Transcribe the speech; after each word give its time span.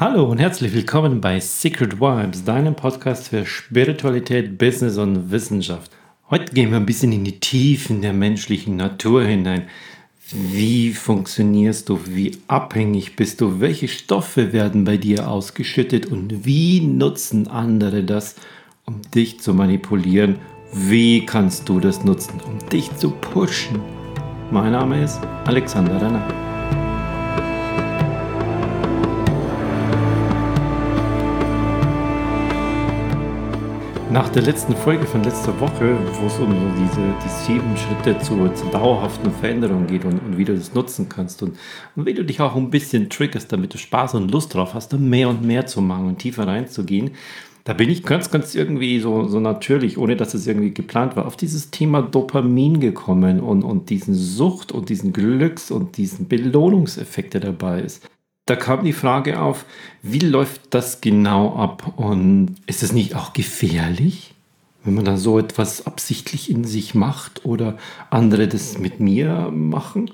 Hallo 0.00 0.30
und 0.30 0.38
herzlich 0.38 0.72
willkommen 0.74 1.20
bei 1.20 1.40
Secret 1.40 2.00
Vibes, 2.00 2.44
deinem 2.44 2.76
Podcast 2.76 3.30
für 3.30 3.44
Spiritualität, 3.44 4.56
Business 4.56 4.96
und 4.96 5.32
Wissenschaft. 5.32 5.90
Heute 6.30 6.54
gehen 6.54 6.70
wir 6.70 6.76
ein 6.76 6.86
bisschen 6.86 7.10
in 7.10 7.24
die 7.24 7.40
Tiefen 7.40 8.00
der 8.00 8.12
menschlichen 8.12 8.76
Natur 8.76 9.24
hinein. 9.24 9.64
Wie 10.30 10.92
funktionierst 10.92 11.88
du? 11.88 11.98
Wie 12.06 12.38
abhängig 12.46 13.16
bist 13.16 13.40
du? 13.40 13.58
Welche 13.58 13.88
Stoffe 13.88 14.52
werden 14.52 14.84
bei 14.84 14.98
dir 14.98 15.28
ausgeschüttet? 15.28 16.06
Und 16.06 16.46
wie 16.46 16.80
nutzen 16.80 17.48
andere 17.48 18.04
das, 18.04 18.36
um 18.84 19.02
dich 19.12 19.40
zu 19.40 19.52
manipulieren? 19.52 20.36
Wie 20.72 21.26
kannst 21.26 21.68
du 21.68 21.80
das 21.80 22.04
nutzen, 22.04 22.40
um 22.46 22.60
dich 22.68 22.94
zu 22.94 23.10
pushen? 23.10 23.80
Mein 24.52 24.70
Name 24.70 25.02
ist 25.02 25.18
Alexander 25.44 26.00
Renner. 26.00 26.47
Nach 34.10 34.30
der 34.30 34.40
letzten 34.40 34.74
Folge 34.74 35.04
von 35.04 35.22
letzter 35.22 35.60
Woche, 35.60 35.98
wo 36.18 36.26
es 36.26 36.38
um 36.38 36.50
diese 36.78 37.02
die 37.22 37.28
sieben 37.28 37.76
Schritte 37.76 38.18
zur, 38.20 38.54
zur 38.54 38.70
dauerhaften 38.70 39.30
Veränderung 39.30 39.86
geht 39.86 40.06
und, 40.06 40.18
und, 40.20 40.38
wie 40.38 40.46
du 40.46 40.56
das 40.56 40.72
nutzen 40.72 41.10
kannst 41.10 41.42
und, 41.42 41.58
und 41.94 42.06
wie 42.06 42.14
du 42.14 42.24
dich 42.24 42.40
auch 42.40 42.56
ein 42.56 42.70
bisschen 42.70 43.10
triggerst, 43.10 43.52
damit 43.52 43.74
du 43.74 43.78
Spaß 43.78 44.14
und 44.14 44.30
Lust 44.30 44.54
drauf 44.54 44.72
hast, 44.72 44.94
mehr 44.94 45.28
und 45.28 45.44
mehr 45.44 45.66
zu 45.66 45.82
machen 45.82 46.06
und 46.06 46.18
tiefer 46.20 46.46
reinzugehen, 46.46 47.10
da 47.64 47.74
bin 47.74 47.90
ich 47.90 48.02
ganz, 48.02 48.30
ganz 48.30 48.54
irgendwie 48.54 48.98
so, 48.98 49.28
so 49.28 49.40
natürlich, 49.40 49.98
ohne 49.98 50.16
dass 50.16 50.32
es 50.32 50.46
irgendwie 50.46 50.72
geplant 50.72 51.14
war, 51.14 51.26
auf 51.26 51.36
dieses 51.36 51.70
Thema 51.70 52.00
Dopamin 52.00 52.80
gekommen 52.80 53.40
und, 53.40 53.62
und 53.62 53.90
diesen 53.90 54.14
Sucht 54.14 54.72
und 54.72 54.88
diesen 54.88 55.12
Glücks- 55.12 55.70
und 55.70 55.98
diesen 55.98 56.28
Belohnungseffekt, 56.28 57.34
der 57.34 57.42
dabei 57.42 57.82
ist 57.82 58.08
da 58.48 58.56
kam 58.56 58.84
die 58.84 58.92
Frage 58.92 59.40
auf, 59.40 59.64
wie 60.02 60.20
läuft 60.20 60.62
das 60.70 61.00
genau 61.00 61.54
ab 61.54 61.92
und 61.96 62.56
ist 62.66 62.82
es 62.82 62.92
nicht 62.92 63.14
auch 63.14 63.32
gefährlich, 63.32 64.34
wenn 64.84 64.94
man 64.94 65.04
da 65.04 65.16
so 65.16 65.38
etwas 65.38 65.86
absichtlich 65.86 66.50
in 66.50 66.64
sich 66.64 66.94
macht 66.94 67.44
oder 67.44 67.76
andere 68.10 68.48
das 68.48 68.78
mit 68.78 69.00
mir 69.00 69.50
machen? 69.52 70.10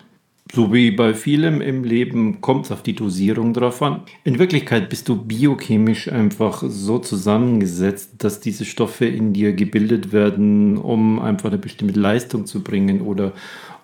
So 0.53 0.73
wie 0.73 0.91
bei 0.91 1.15
vielem 1.15 1.61
im 1.61 1.85
Leben 1.85 2.41
kommt 2.41 2.67
es 2.67 2.73
auf 2.73 2.83
die 2.83 2.95
Dosierung 2.95 3.55
drauf 3.55 3.83
an. 3.83 4.03
In 4.25 4.39
Wirklichkeit 4.39 4.89
bist 4.89 5.09
du 5.09 5.17
biochemisch 5.17 6.13
einfach 6.13 6.63
so 6.67 6.99
zusammengesetzt, 6.99 8.13
dass 8.19 8.41
diese 8.41 8.65
Stoffe 8.65 9.07
in 9.07 9.33
dir 9.33 9.53
gebildet 9.53 10.13
werden, 10.13 10.77
um 10.77 11.19
einfach 11.19 11.49
eine 11.49 11.59
bestimmte 11.59 11.99
Leistung 11.99 12.47
zu 12.47 12.63
bringen 12.63 13.01
oder 13.01 13.33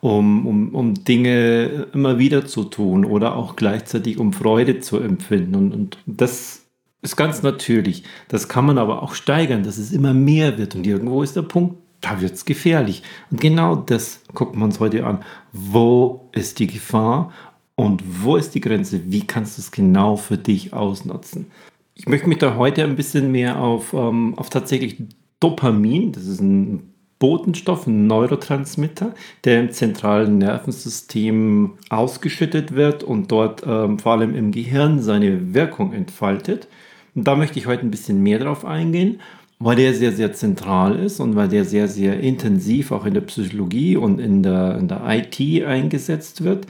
um, 0.00 0.46
um, 0.46 0.74
um 0.74 0.94
Dinge 1.04 1.86
immer 1.92 2.18
wieder 2.18 2.46
zu 2.46 2.64
tun 2.64 3.04
oder 3.04 3.36
auch 3.36 3.56
gleichzeitig 3.56 4.18
um 4.18 4.32
Freude 4.32 4.80
zu 4.80 4.98
empfinden. 4.98 5.54
Und, 5.54 5.72
und 5.72 5.98
das 6.06 6.62
ist 7.02 7.16
ganz 7.16 7.42
natürlich. 7.42 8.04
Das 8.28 8.48
kann 8.48 8.66
man 8.66 8.78
aber 8.78 9.02
auch 9.02 9.14
steigern, 9.14 9.62
dass 9.62 9.78
es 9.78 9.92
immer 9.92 10.14
mehr 10.14 10.58
wird. 10.58 10.74
Und 10.74 10.86
irgendwo 10.86 11.22
ist 11.22 11.36
der 11.36 11.42
Punkt, 11.42 11.76
da 12.00 12.20
wird 12.20 12.32
es 12.32 12.44
gefährlich. 12.44 13.02
Und 13.30 13.40
genau 13.40 13.76
das 13.76 14.22
gucken 14.34 14.60
wir 14.60 14.64
uns 14.64 14.80
heute 14.80 15.06
an. 15.06 15.20
Wo 15.52 16.28
ist 16.32 16.58
die 16.58 16.66
Gefahr 16.66 17.32
und 17.74 18.02
wo 18.22 18.36
ist 18.36 18.54
die 18.54 18.60
Grenze? 18.60 19.00
Wie 19.06 19.26
kannst 19.26 19.58
du 19.58 19.62
es 19.62 19.70
genau 19.70 20.16
für 20.16 20.38
dich 20.38 20.72
ausnutzen? 20.72 21.46
Ich 21.94 22.08
möchte 22.08 22.28
mich 22.28 22.38
da 22.38 22.56
heute 22.56 22.84
ein 22.84 22.96
bisschen 22.96 23.30
mehr 23.30 23.60
auf, 23.60 23.92
ähm, 23.92 24.34
auf 24.38 24.48
tatsächlich 24.48 25.02
Dopamin, 25.40 26.12
das 26.12 26.26
ist 26.26 26.40
ein 26.40 26.94
Botenstoff, 27.20 27.86
ein 27.86 28.06
Neurotransmitter, 28.08 29.14
der 29.44 29.60
im 29.60 29.70
zentralen 29.70 30.38
Nervensystem 30.38 31.74
ausgeschüttet 31.90 32.74
wird 32.74 33.04
und 33.04 33.30
dort 33.30 33.62
ähm, 33.64 33.98
vor 34.00 34.12
allem 34.12 34.34
im 34.34 34.50
Gehirn 34.50 35.00
seine 35.00 35.54
Wirkung 35.54 35.92
entfaltet. 35.92 36.66
Und 37.14 37.28
da 37.28 37.36
möchte 37.36 37.58
ich 37.58 37.66
heute 37.66 37.82
ein 37.82 37.91
bisschen 37.91 38.22
mehr 38.22 38.38
drauf 38.38 38.64
eingehen, 38.64 39.20
weil 39.58 39.76
der 39.76 39.92
sehr, 39.92 40.12
sehr 40.12 40.32
zentral 40.32 40.98
ist 40.98 41.20
und 41.20 41.36
weil 41.36 41.48
der 41.48 41.66
sehr, 41.66 41.88
sehr 41.88 42.18
intensiv 42.20 42.91
auch 42.91 43.04
in 43.04 43.12
der 43.12 43.20
Psychologie 43.20 43.98
und 43.98 44.19
in 44.19 44.42
der, 44.42 44.78
in 44.78 44.88
der 44.88 45.02
IT 45.06 45.64
eingesetzt 45.66 46.42
wird. 46.42 46.66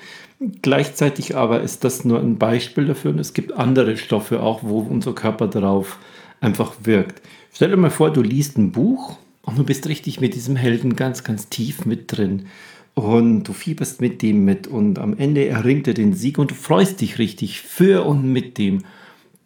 Gleichzeitig 0.62 1.36
aber 1.36 1.60
ist 1.60 1.84
das 1.84 2.04
nur 2.04 2.18
ein 2.18 2.38
Beispiel 2.38 2.86
dafür 2.86 3.12
und 3.12 3.20
es 3.20 3.34
gibt 3.34 3.52
andere 3.52 3.96
Stoffe 3.96 4.42
auch, 4.42 4.64
wo 4.64 4.80
unser 4.80 5.12
Körper 5.12 5.46
darauf 5.46 5.98
einfach 6.40 6.72
wirkt. 6.82 7.22
Stell 7.52 7.70
dir 7.70 7.76
mal 7.76 7.90
vor, 7.90 8.12
du 8.12 8.22
liest 8.22 8.58
ein 8.58 8.72
Buch 8.72 9.16
und 9.42 9.58
du 9.58 9.64
bist 9.64 9.88
richtig 9.88 10.20
mit 10.20 10.34
diesem 10.34 10.56
Helden 10.56 10.96
ganz, 10.96 11.24
ganz 11.24 11.48
tief 11.48 11.86
mit 11.86 12.16
drin. 12.16 12.46
Und 12.94 13.44
du 13.44 13.52
fieberst 13.52 14.00
mit 14.00 14.20
dem 14.20 14.44
mit 14.44 14.66
und 14.66 14.98
am 14.98 15.16
Ende 15.16 15.46
erringt 15.46 15.88
er 15.88 15.94
den 15.94 16.12
Sieg 16.12 16.38
und 16.38 16.50
du 16.50 16.54
freust 16.54 17.00
dich 17.00 17.18
richtig 17.18 17.62
für 17.62 18.04
und 18.04 18.30
mit 18.30 18.58
dem. 18.58 18.84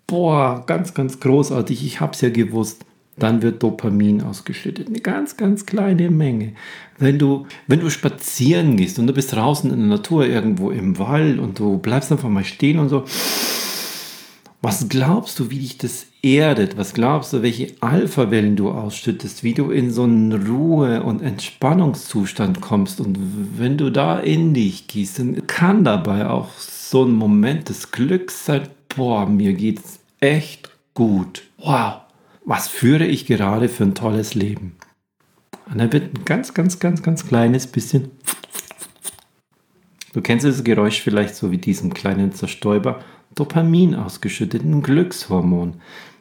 Boah, 0.07 0.65
ganz, 0.67 0.95
ganz 0.95 1.21
großartig, 1.21 1.85
ich 1.85 2.01
hab's 2.01 2.21
ja 2.21 2.31
gewusst. 2.31 2.85
Dann 3.17 3.43
wird 3.43 3.63
Dopamin 3.63 4.23
ausgeschüttet. 4.23 4.89
Eine 4.89 4.99
ganz, 4.99 5.37
ganz 5.37 5.67
kleine 5.67 6.11
Menge. 6.11 6.55
Wenn 6.99 7.19
du, 7.19 7.47
wenn 7.69 7.79
du 7.79 7.89
spazieren 7.89 8.77
gehst 8.77 8.99
und 8.99 9.07
du 9.07 9.13
bist 9.13 9.33
draußen 9.33 9.71
in 9.71 9.79
der 9.79 9.89
Natur 9.89 10.27
irgendwo 10.27 10.73
im 10.73 10.99
Wald 10.99 11.39
und 11.39 11.59
du 11.61 11.79
bleibst 11.79 12.11
einfach 12.11 12.29
mal 12.29 12.45
stehen 12.45 12.81
und 12.81 12.89
so, 12.89 13.05
was 14.63 14.89
glaubst 14.89 15.39
du, 15.39 15.51
wie 15.51 15.61
dich 15.61 15.79
das 15.79 16.07
erdet? 16.25 16.77
Was 16.77 16.95
glaubst 16.95 17.33
du, 17.33 17.43
welche 17.43 17.75
Alpha-Wellen 17.81 18.57
du 18.57 18.71
ausschüttest? 18.71 19.45
Wie 19.45 19.55
du 19.55 19.71
in 19.71 19.91
so 19.91 20.05
einen 20.05 20.47
Ruhe- 20.47 21.03
und 21.03 21.23
Entspannungszustand 21.23 22.61
kommst? 22.61 23.01
Und 23.01 23.19
wenn 23.59 23.77
du 23.77 23.91
da 23.91 24.19
in 24.19 24.55
dich 24.55 24.89
gehst, 24.89 25.19
dann 25.19 25.47
kann 25.47 25.85
dabei 25.85 26.29
auch 26.29 26.51
so 26.59 27.05
ein 27.05 27.13
Moment 27.13 27.69
des 27.69 27.91
Glücks 27.91 28.47
sein. 28.47 28.69
Boah, 28.97 29.27
mir 29.27 29.53
geht's 29.53 30.01
echt 30.21 30.71
gut. 30.95 31.43
Wow, 31.59 32.01
was 32.45 32.69
führe 32.69 33.07
ich 33.07 33.27
gerade 33.27 33.69
für 33.69 33.85
ein 33.85 33.95
tolles 33.95 34.35
Leben? 34.35 34.77
Und 35.71 35.79
dann 35.79 35.93
wird 35.93 36.15
ein 36.15 36.25
ganz, 36.25 36.55
ganz, 36.55 36.79
ganz, 36.79 37.03
ganz 37.03 37.27
kleines 37.27 37.67
bisschen. 37.67 38.11
Du 40.13 40.21
kennst 40.21 40.47
das 40.47 40.63
Geräusch 40.63 41.01
vielleicht 41.01 41.35
so 41.35 41.51
wie 41.51 41.59
diesen 41.59 41.93
kleinen 41.93 42.33
Zerstäuber 42.33 43.01
Dopamin 43.35 43.95
ausgeschüttet, 43.95 44.63
ein 44.63 44.83
Glückshormon. 44.83 45.75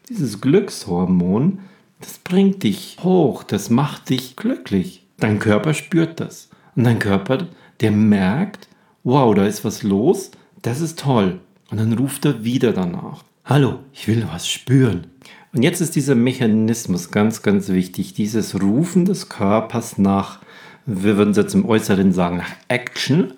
Dieses 0.09 0.41
Glückshormon, 0.41 1.59
das 2.01 2.17
bringt 2.17 2.63
dich 2.63 2.97
hoch, 3.01 3.43
das 3.43 3.69
macht 3.69 4.09
dich 4.09 4.35
glücklich. 4.35 5.05
Dein 5.17 5.39
Körper 5.39 5.73
spürt 5.73 6.19
das. 6.19 6.49
Und 6.75 6.83
dein 6.83 6.99
Körper, 6.99 7.47
der 7.79 7.91
merkt, 7.91 8.67
wow, 9.05 9.33
da 9.33 9.45
ist 9.45 9.63
was 9.63 9.81
los, 9.81 10.31
das 10.61 10.81
ist 10.81 10.99
toll. 10.99 11.39
Und 11.71 11.77
dann 11.77 11.93
ruft 11.93 12.25
er 12.25 12.43
wieder 12.43 12.73
danach. 12.73 13.23
Hallo, 13.45 13.79
ich 13.93 14.09
will 14.09 14.27
was 14.29 14.47
spüren. 14.47 15.07
Und 15.53 15.63
jetzt 15.63 15.79
ist 15.79 15.95
dieser 15.95 16.15
Mechanismus 16.15 17.09
ganz, 17.09 17.41
ganz 17.41 17.69
wichtig. 17.69 18.13
Dieses 18.13 18.61
Rufen 18.61 19.05
des 19.05 19.29
Körpers 19.29 19.97
nach, 19.97 20.39
wir 20.85 21.15
würden 21.15 21.31
es 21.31 21.37
jetzt 21.37 21.53
im 21.53 21.65
Äußeren 21.65 22.11
sagen, 22.11 22.37
nach 22.37 22.51
Action 22.67 23.33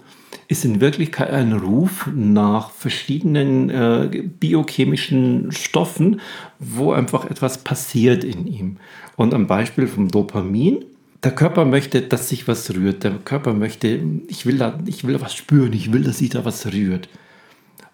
ist 0.47 0.65
in 0.65 0.81
Wirklichkeit 0.81 1.29
ein 1.31 1.53
Ruf 1.53 2.09
nach 2.13 2.71
verschiedenen 2.71 3.69
äh, 3.69 4.23
biochemischen 4.39 5.51
Stoffen, 5.51 6.21
wo 6.59 6.91
einfach 6.91 7.25
etwas 7.29 7.59
passiert 7.59 8.23
in 8.23 8.47
ihm. 8.47 8.77
Und 9.15 9.33
am 9.33 9.47
Beispiel 9.47 9.87
vom 9.87 10.09
Dopamin, 10.09 10.85
der 11.23 11.31
Körper 11.31 11.65
möchte, 11.65 12.01
dass 12.01 12.29
sich 12.29 12.47
was 12.47 12.73
rührt. 12.73 13.03
Der 13.03 13.13
Körper 13.13 13.53
möchte, 13.53 13.99
ich 14.27 14.45
will 14.45 14.57
da, 14.57 14.79
ich 14.85 15.05
will 15.05 15.19
was 15.21 15.33
spüren, 15.33 15.73
ich 15.73 15.91
will, 15.91 16.03
dass 16.03 16.19
sich 16.19 16.29
da 16.29 16.45
was 16.45 16.65
rührt. 16.67 17.09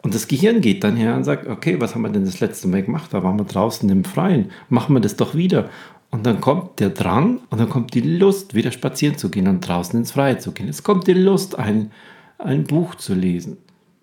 Und 0.01 0.15
das 0.15 0.27
Gehirn 0.27 0.61
geht 0.61 0.83
dann 0.83 0.95
her 0.95 1.15
und 1.15 1.23
sagt, 1.23 1.47
okay, 1.47 1.79
was 1.79 1.93
haben 1.93 2.01
wir 2.01 2.09
denn 2.09 2.25
das 2.25 2.39
letzte 2.39 2.67
Mal 2.67 2.83
gemacht? 2.83 3.13
Da 3.13 3.23
waren 3.23 3.37
wir 3.37 3.45
draußen 3.45 3.87
im 3.89 4.03
Freien. 4.03 4.51
Machen 4.69 4.95
wir 4.95 4.99
das 4.99 5.15
doch 5.15 5.35
wieder. 5.35 5.69
Und 6.09 6.25
dann 6.25 6.41
kommt 6.41 6.79
der 6.79 6.89
Drang 6.89 7.39
und 7.49 7.59
dann 7.59 7.69
kommt 7.69 7.93
die 7.93 8.01
Lust, 8.01 8.53
wieder 8.53 8.71
spazieren 8.71 9.17
zu 9.17 9.29
gehen 9.29 9.47
und 9.47 9.65
draußen 9.65 9.97
ins 9.97 10.11
Freie 10.11 10.37
zu 10.39 10.51
gehen. 10.51 10.67
Es 10.67 10.83
kommt 10.83 11.07
die 11.07 11.13
Lust, 11.13 11.57
ein 11.57 11.91
ein 12.45 12.63
Buch 12.63 12.95
zu 12.95 13.13
lesen. 13.13 13.57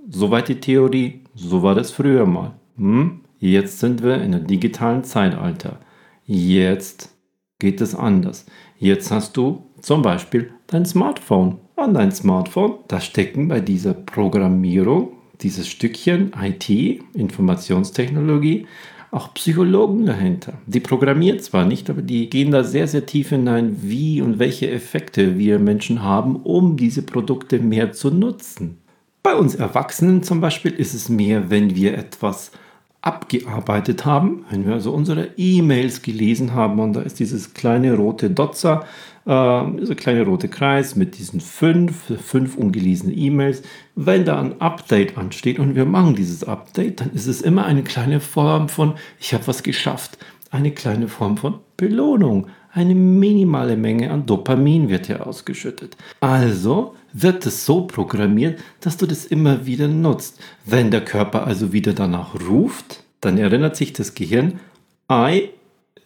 Soweit 0.09 0.49
die 0.49 0.61
Theorie, 0.61 1.21
so 1.35 1.63
war 1.63 1.75
das 1.75 1.91
früher 1.91 2.27
mal. 2.27 2.55
Hm? 2.77 3.21
Jetzt 3.39 3.79
sind 3.79 4.03
wir 4.03 4.17
in 4.17 4.35
einem 4.35 4.47
digitalen 4.47 5.05
Zeitalter. 5.05 5.79
Jetzt 6.25 7.15
geht 7.59 7.81
es 7.81 7.95
anders. 7.95 8.47
Jetzt 8.79 9.11
hast 9.11 9.37
du 9.37 9.65
zum 9.81 10.03
Beispiel 10.03 10.53
dein 10.67 10.87
Smartphone. 10.87 11.59
An 11.77 11.95
dein 11.95 12.11
Smartphone, 12.11 12.79
da 12.89 13.01
stecken 13.01 13.49
bei 13.49 13.61
dieser 13.61 13.95
Programmierung, 13.95 15.13
dieses 15.41 15.69
Stückchen 15.69 16.33
IT, 16.41 16.69
Informationstechnologie, 17.15 18.67
auch 19.11 19.33
Psychologen 19.35 20.07
dahinter. 20.07 20.55
Die 20.67 20.81
programmieren 20.81 21.41
zwar 21.41 21.65
nicht, 21.65 21.89
aber 21.89 22.03
die 22.03 22.29
gehen 22.29 22.51
da 22.51 22.63
sehr, 22.65 22.87
sehr 22.87 23.07
tief 23.07 23.31
hinein, 23.31 23.77
wie 23.81 24.21
und 24.21 24.39
welche 24.39 24.71
Effekte 24.71 25.39
wir 25.39 25.59
Menschen 25.59 26.03
haben, 26.03 26.37
um 26.37 26.77
diese 26.77 27.03
Produkte 27.03 27.59
mehr 27.59 27.93
zu 27.93 28.11
nutzen. 28.11 28.79
Bei 29.23 29.35
uns 29.35 29.55
Erwachsenen 29.55 30.23
zum 30.23 30.41
Beispiel 30.41 30.73
ist 30.73 30.95
es 30.95 31.09
mehr, 31.09 31.51
wenn 31.51 31.75
wir 31.75 31.97
etwas 31.97 32.53
abgearbeitet 33.01 34.05
haben, 34.05 34.45
wenn 34.51 34.67
wir 34.67 34.75
also 34.75 34.93
unsere 34.93 35.29
E-Mails 35.37 36.03
gelesen 36.03 36.55
haben 36.55 36.81
und 36.81 36.95
da 36.95 37.01
ist 37.01 37.21
dieses 37.21 37.55
kleine 37.55 37.95
rote 37.95 38.29
Dotzer, 38.29 38.85
äh, 39.29 39.65
dieser 39.79 39.95
kleine 39.95 40.23
rote 40.23 40.49
Kreis 40.49 40.97
mit 40.97 41.19
diesen 41.19 41.41
fünf, 41.41 42.13
fünf 42.25 42.57
ungelesenen 42.57 43.17
E-Mails. 43.17 43.63
Wenn 43.95 44.25
da 44.25 44.41
ein 44.41 44.61
Update 44.61 45.19
ansteht 45.19 45.59
und 45.59 45.75
wir 45.75 45.85
machen 45.85 46.15
dieses 46.15 46.45
Update, 46.45 47.01
dann 47.01 47.13
ist 47.13 47.27
es 47.27 47.43
immer 47.43 47.67
eine 47.67 47.83
kleine 47.83 48.21
Form 48.21 48.69
von, 48.71 48.95
ich 49.21 49.35
habe 49.35 49.47
was 49.47 49.63
geschafft, 49.63 50.19
eine 50.51 50.71
kleine 50.71 51.09
Form 51.09 51.37
von 51.37 51.59
Belohnung. 51.77 52.47
Eine 52.73 52.95
minimale 52.95 53.77
Menge 53.77 54.11
an 54.11 54.25
Dopamin 54.25 54.89
wird 54.89 55.07
hier 55.07 55.27
ausgeschüttet. 55.27 55.97
Also 56.21 56.95
wird 57.13 57.45
es 57.45 57.67
so 57.67 57.87
programmiert, 57.87 58.61
dass 58.81 58.97
du 58.97 59.07
das 59.07 59.27
immer 59.27 59.67
wieder 59.67 59.89
nutzt. 59.89 60.41
Wenn 60.65 60.91
der 60.91 61.05
Körper 61.05 61.47
also 61.47 61.73
wieder 61.73 61.93
danach 61.93 62.35
ruft, 62.49 63.03
dann 63.21 63.37
erinnert 63.37 63.77
sich 63.77 63.93
das 63.93 64.15
Gehirn, 64.15 64.61
ei, 65.09 65.51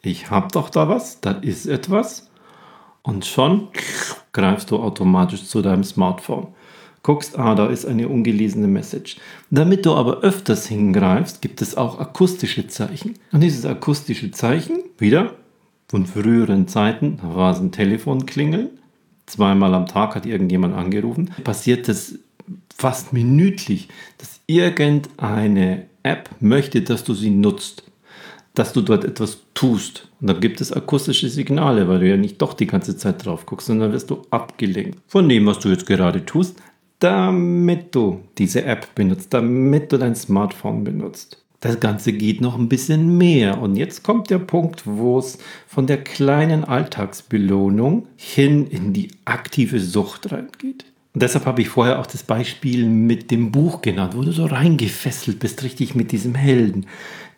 ich 0.02 0.30
habe 0.30 0.48
doch 0.52 0.70
da 0.70 0.88
was, 0.88 1.20
da 1.20 1.32
ist 1.32 1.66
etwas. 1.66 2.31
Und 3.02 3.26
schon 3.26 3.68
greifst 4.32 4.70
du 4.70 4.78
automatisch 4.78 5.44
zu 5.44 5.62
deinem 5.62 5.84
Smartphone. 5.84 6.48
Guckst, 7.02 7.36
ah, 7.36 7.56
da 7.56 7.66
ist 7.66 7.84
eine 7.84 8.08
ungelesene 8.08 8.68
Message. 8.68 9.16
Damit 9.50 9.84
du 9.86 9.94
aber 9.94 10.20
öfters 10.20 10.66
hingreifst, 10.68 11.42
gibt 11.42 11.60
es 11.60 11.76
auch 11.76 11.98
akustische 11.98 12.68
Zeichen. 12.68 13.14
Und 13.32 13.40
dieses 13.40 13.66
akustische 13.66 14.30
Zeichen, 14.30 14.78
wieder 14.98 15.34
von 15.88 16.06
früheren 16.06 16.68
Zeiten, 16.68 17.18
da 17.20 17.34
war 17.34 17.52
es 17.52 17.58
ein 17.58 17.72
Telefonklingeln, 17.72 18.70
zweimal 19.26 19.74
am 19.74 19.86
Tag 19.86 20.14
hat 20.14 20.26
irgendjemand 20.26 20.74
angerufen, 20.74 21.32
passiert 21.42 21.88
das 21.88 22.18
fast 22.74 23.12
minütlich, 23.12 23.88
dass 24.18 24.40
irgendeine 24.46 25.86
App 26.02 26.30
möchte, 26.40 26.82
dass 26.82 27.04
du 27.04 27.14
sie 27.14 27.30
nutzt, 27.30 27.84
dass 28.54 28.72
du 28.72 28.82
dort 28.82 29.04
etwas 29.04 29.38
tust. 29.54 30.08
Und 30.20 30.28
dann 30.28 30.40
gibt 30.40 30.60
es 30.60 30.72
akustische 30.72 31.28
Signale, 31.28 31.88
weil 31.88 32.00
du 32.00 32.08
ja 32.08 32.16
nicht 32.16 32.40
doch 32.42 32.54
die 32.54 32.66
ganze 32.66 32.96
Zeit 32.96 33.24
drauf 33.24 33.46
guckst, 33.46 33.66
sondern 33.66 33.92
wirst 33.92 34.10
du 34.10 34.22
abgelenkt 34.30 34.98
von 35.06 35.28
dem, 35.28 35.46
was 35.46 35.58
du 35.60 35.68
jetzt 35.68 35.86
gerade 35.86 36.24
tust, 36.24 36.56
damit 36.98 37.94
du 37.94 38.20
diese 38.38 38.64
App 38.64 38.94
benutzt, 38.94 39.32
damit 39.34 39.90
du 39.92 39.98
dein 39.98 40.14
Smartphone 40.14 40.84
benutzt. 40.84 41.42
Das 41.60 41.78
Ganze 41.78 42.12
geht 42.12 42.40
noch 42.40 42.58
ein 42.58 42.68
bisschen 42.68 43.16
mehr. 43.18 43.60
Und 43.60 43.76
jetzt 43.76 44.02
kommt 44.02 44.30
der 44.30 44.40
Punkt, 44.40 44.82
wo 44.84 45.18
es 45.18 45.38
von 45.68 45.86
der 45.86 46.02
kleinen 46.02 46.64
Alltagsbelohnung 46.64 48.06
hin 48.16 48.66
in 48.66 48.92
die 48.92 49.12
aktive 49.24 49.78
Sucht 49.78 50.32
reingeht. 50.32 50.84
Und 51.14 51.22
deshalb 51.22 51.46
habe 51.46 51.62
ich 51.62 51.68
vorher 51.68 52.00
auch 52.00 52.06
das 52.06 52.24
Beispiel 52.24 52.86
mit 52.86 53.30
dem 53.30 53.52
Buch 53.52 53.80
genannt, 53.80 54.14
wo 54.16 54.22
du 54.22 54.32
so 54.32 54.46
reingefesselt 54.46 55.38
bist, 55.38 55.62
richtig 55.62 55.94
mit 55.94 56.10
diesem 56.10 56.34
Helden. 56.34 56.86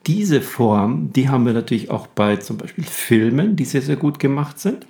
Diese 0.06 0.42
Form, 0.42 1.12
die 1.12 1.28
haben 1.28 1.46
wir 1.46 1.54
natürlich 1.54 1.90
auch 1.90 2.06
bei 2.06 2.36
zum 2.36 2.58
Beispiel 2.58 2.84
Filmen, 2.84 3.56
die 3.56 3.64
sehr, 3.64 3.82
sehr 3.82 3.96
gut 3.96 4.18
gemacht 4.18 4.58
sind. 4.58 4.86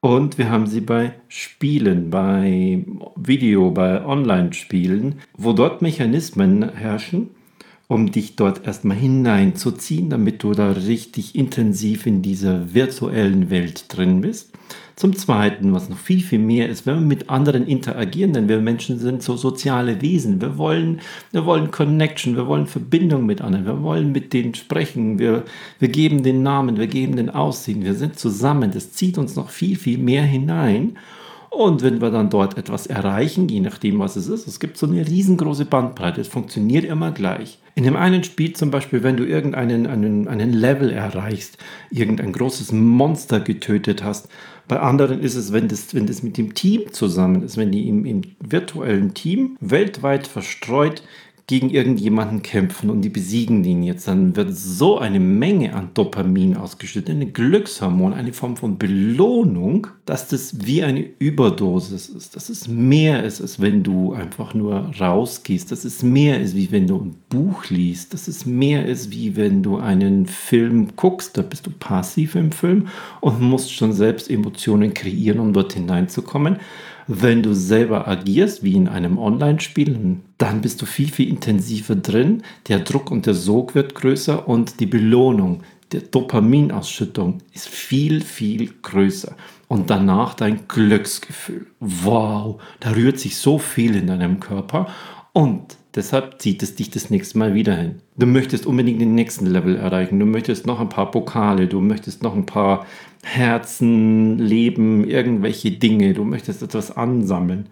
Und 0.00 0.38
wir 0.38 0.50
haben 0.50 0.66
sie 0.66 0.80
bei 0.80 1.14
Spielen, 1.28 2.10
bei 2.10 2.84
Video, 3.16 3.70
bei 3.70 4.04
Online-Spielen, 4.04 5.20
wo 5.36 5.52
dort 5.52 5.82
Mechanismen 5.82 6.72
herrschen, 6.72 7.30
um 7.88 8.12
dich 8.12 8.36
dort 8.36 8.66
erstmal 8.66 8.98
hineinzuziehen, 8.98 10.10
damit 10.10 10.42
du 10.42 10.52
da 10.52 10.72
richtig 10.72 11.34
intensiv 11.34 12.06
in 12.06 12.20
dieser 12.20 12.74
virtuellen 12.74 13.48
Welt 13.48 13.86
drin 13.88 14.20
bist. 14.20 14.52
Zum 14.94 15.16
Zweiten, 15.16 15.72
was 15.72 15.88
noch 15.88 15.96
viel, 15.96 16.20
viel 16.20 16.38
mehr 16.38 16.68
ist, 16.68 16.84
wenn 16.84 16.96
wir 16.96 17.00
mit 17.00 17.30
anderen 17.30 17.66
interagieren, 17.66 18.34
denn 18.34 18.48
wir 18.48 18.58
Menschen 18.58 18.98
sind 18.98 19.22
so 19.22 19.36
soziale 19.36 20.02
Wesen. 20.02 20.40
Wir 20.42 20.58
wollen, 20.58 21.00
wir 21.32 21.46
wollen 21.46 21.70
Connection, 21.70 22.36
wir 22.36 22.46
wollen 22.46 22.66
Verbindung 22.66 23.24
mit 23.24 23.40
anderen, 23.40 23.64
wir 23.64 23.82
wollen 23.82 24.12
mit 24.12 24.34
denen 24.34 24.54
sprechen, 24.54 25.18
wir, 25.18 25.44
wir 25.78 25.88
geben 25.88 26.22
den 26.22 26.42
Namen, 26.42 26.76
wir 26.76 26.88
geben 26.88 27.16
den 27.16 27.30
Aussehen, 27.30 27.84
wir 27.84 27.94
sind 27.94 28.18
zusammen. 28.18 28.70
Das 28.70 28.92
zieht 28.92 29.16
uns 29.16 29.34
noch 29.34 29.48
viel, 29.48 29.76
viel 29.76 29.98
mehr 29.98 30.24
hinein. 30.24 30.98
Und 31.50 31.82
wenn 31.82 32.00
wir 32.00 32.10
dann 32.10 32.30
dort 32.30 32.58
etwas 32.58 32.86
erreichen, 32.86 33.48
je 33.48 33.60
nachdem, 33.60 33.98
was 33.98 34.16
es 34.16 34.28
ist, 34.28 34.46
es 34.46 34.60
gibt 34.60 34.76
so 34.76 34.86
eine 34.86 35.06
riesengroße 35.06 35.64
Bandbreite, 35.64 36.20
es 36.20 36.28
funktioniert 36.28 36.84
immer 36.84 37.10
gleich. 37.10 37.58
In 37.74 37.84
dem 37.84 37.96
einen 37.96 38.24
Spiel 38.24 38.54
zum 38.54 38.70
Beispiel, 38.70 39.02
wenn 39.02 39.16
du 39.16 39.24
irgendeinen 39.24 39.86
einen, 39.86 40.28
einen 40.28 40.52
Level 40.52 40.90
erreichst, 40.90 41.58
irgendein 41.90 42.32
großes 42.32 42.72
Monster 42.72 43.40
getötet 43.40 44.02
hast, 44.02 44.28
bei 44.66 44.80
anderen 44.80 45.20
ist 45.20 45.34
es, 45.34 45.52
wenn 45.52 45.68
das, 45.68 45.94
wenn 45.94 46.06
das 46.06 46.22
mit 46.22 46.36
dem 46.36 46.54
Team 46.54 46.92
zusammen 46.92 47.42
ist, 47.42 47.56
wenn 47.56 47.72
die 47.72 47.88
im, 47.88 48.04
im 48.04 48.22
virtuellen 48.40 49.14
Team 49.14 49.56
weltweit 49.60 50.26
verstreut 50.26 51.02
gegen 51.48 51.70
irgendjemanden 51.70 52.42
kämpfen 52.42 52.90
und 52.90 53.00
die 53.00 53.08
besiegen 53.08 53.62
den 53.62 53.82
jetzt, 53.82 54.06
dann 54.06 54.36
wird 54.36 54.54
so 54.54 54.98
eine 54.98 55.18
Menge 55.18 55.74
an 55.74 55.88
Dopamin 55.94 56.58
ausgeschüttet, 56.58 57.14
eine 57.14 57.24
Glückshormon, 57.26 58.12
eine 58.12 58.34
Form 58.34 58.58
von 58.58 58.76
Belohnung, 58.76 59.86
dass 60.04 60.28
das 60.28 60.66
wie 60.66 60.82
eine 60.82 61.00
Überdosis 61.18 62.10
ist, 62.10 62.36
dass 62.36 62.50
es 62.50 62.68
mehr 62.68 63.24
ist, 63.24 63.40
als 63.40 63.60
wenn 63.60 63.82
du 63.82 64.12
einfach 64.12 64.52
nur 64.52 64.92
rausgehst, 65.00 65.72
dass 65.72 65.86
es 65.86 66.02
mehr 66.02 66.38
ist, 66.38 66.54
wie 66.54 66.70
wenn 66.70 66.86
du 66.86 66.98
ein 66.98 67.14
Buch 67.30 67.70
liest, 67.70 68.12
dass 68.12 68.28
es 68.28 68.44
mehr 68.44 68.84
ist, 68.84 69.10
wie 69.10 69.34
wenn 69.34 69.62
du 69.62 69.78
einen 69.78 70.26
Film 70.26 70.96
guckst, 70.96 71.38
da 71.38 71.40
bist 71.40 71.66
du 71.66 71.70
passiv 71.70 72.34
im 72.34 72.52
Film 72.52 72.88
und 73.22 73.40
musst 73.40 73.72
schon 73.72 73.94
selbst 73.94 74.30
Emotionen 74.30 74.92
kreieren, 74.92 75.40
um 75.40 75.54
dort 75.54 75.72
hineinzukommen. 75.72 76.58
Wenn 77.10 77.42
du 77.42 77.54
selber 77.54 78.06
agierst, 78.06 78.62
wie 78.62 78.74
in 78.74 78.86
einem 78.86 79.16
Online-Spiel, 79.16 80.18
dann 80.36 80.60
bist 80.60 80.82
du 80.82 80.86
viel, 80.86 81.10
viel 81.10 81.30
intensiver 81.30 81.96
drin. 81.96 82.42
Der 82.68 82.80
Druck 82.80 83.10
und 83.10 83.24
der 83.24 83.32
Sog 83.32 83.74
wird 83.74 83.94
größer 83.94 84.46
und 84.46 84.78
die 84.78 84.84
Belohnung, 84.86 85.62
der 85.92 86.02
Dopaminausschüttung 86.02 87.38
ist 87.54 87.66
viel, 87.66 88.20
viel 88.20 88.74
größer. 88.82 89.34
Und 89.68 89.88
danach 89.88 90.34
dein 90.34 90.68
Glücksgefühl. 90.68 91.66
Wow, 91.80 92.60
da 92.80 92.90
rührt 92.90 93.18
sich 93.18 93.38
so 93.38 93.58
viel 93.58 93.96
in 93.96 94.08
deinem 94.08 94.38
Körper 94.38 94.88
und 95.32 95.78
deshalb 95.94 96.42
zieht 96.42 96.62
es 96.62 96.74
dich 96.74 96.90
das 96.90 97.08
nächste 97.08 97.38
Mal 97.38 97.54
wieder 97.54 97.74
hin. 97.74 98.02
Du 98.18 98.26
möchtest 98.26 98.66
unbedingt 98.66 99.00
den 99.00 99.14
nächsten 99.14 99.46
Level 99.46 99.76
erreichen. 99.76 100.20
Du 100.20 100.26
möchtest 100.26 100.66
noch 100.66 100.78
ein 100.78 100.90
paar 100.90 101.10
Pokale, 101.10 101.68
du 101.68 101.80
möchtest 101.80 102.22
noch 102.22 102.34
ein 102.34 102.44
paar 102.44 102.86
Herzen, 103.22 104.38
Leben, 104.38 105.08
irgendwelche 105.08 105.72
Dinge, 105.72 106.14
du 106.14 106.24
möchtest 106.24 106.62
etwas 106.62 106.96
ansammeln. 106.96 107.68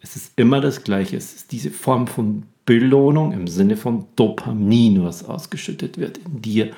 Es 0.00 0.16
ist 0.16 0.32
immer 0.36 0.60
das 0.60 0.84
Gleiche. 0.84 1.16
Es 1.16 1.34
ist 1.34 1.52
diese 1.52 1.70
Form 1.70 2.06
von 2.06 2.44
Belohnung 2.64 3.32
im 3.32 3.46
Sinne 3.46 3.76
von 3.76 4.06
Dopamin, 4.16 5.02
was 5.02 5.24
ausgeschüttet 5.24 5.98
wird 5.98 6.18
in 6.18 6.42
dir. 6.42 6.70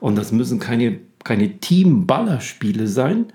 Und 0.00 0.16
das 0.16 0.32
müssen 0.32 0.58
keine, 0.58 0.98
keine 1.22 1.58
Team-Ballerspiele 1.58 2.86
sein. 2.86 3.26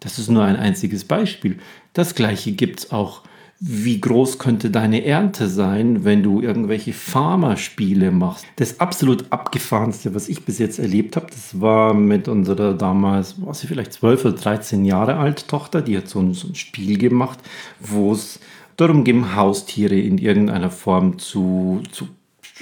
Das 0.00 0.18
ist 0.18 0.28
nur 0.28 0.44
ein 0.44 0.56
einziges 0.56 1.04
Beispiel. 1.04 1.58
Das 1.92 2.14
Gleiche 2.14 2.52
gibt 2.52 2.80
es 2.80 2.92
auch 2.92 3.22
wie 3.58 4.00
groß 4.00 4.38
könnte 4.38 4.70
deine 4.70 5.04
Ernte 5.04 5.48
sein, 5.48 6.04
wenn 6.04 6.22
du 6.22 6.42
irgendwelche 6.42 6.92
Farmerspiele 6.92 8.10
machst. 8.10 8.44
Das 8.56 8.80
absolut 8.80 9.26
abgefahrenste, 9.30 10.14
was 10.14 10.28
ich 10.28 10.44
bis 10.44 10.58
jetzt 10.58 10.78
erlebt 10.78 11.16
habe, 11.16 11.26
das 11.26 11.60
war 11.60 11.94
mit 11.94 12.28
unserer 12.28 12.74
damals, 12.74 13.40
war 13.44 13.54
sie 13.54 13.66
vielleicht 13.66 13.94
12 13.94 14.24
oder 14.26 14.34
13 14.36 14.84
Jahre 14.84 15.16
alt 15.16 15.48
Tochter, 15.48 15.80
die 15.80 15.96
hat 15.96 16.08
so 16.08 16.20
ein, 16.20 16.34
so 16.34 16.48
ein 16.48 16.54
Spiel 16.54 16.98
gemacht, 16.98 17.38
wo 17.80 18.12
es 18.12 18.40
darum 18.76 19.04
ging, 19.04 19.34
Haustiere 19.34 19.98
in 19.98 20.18
irgendeiner 20.18 20.70
Form 20.70 21.18
zu, 21.18 21.82
zu 21.90 22.08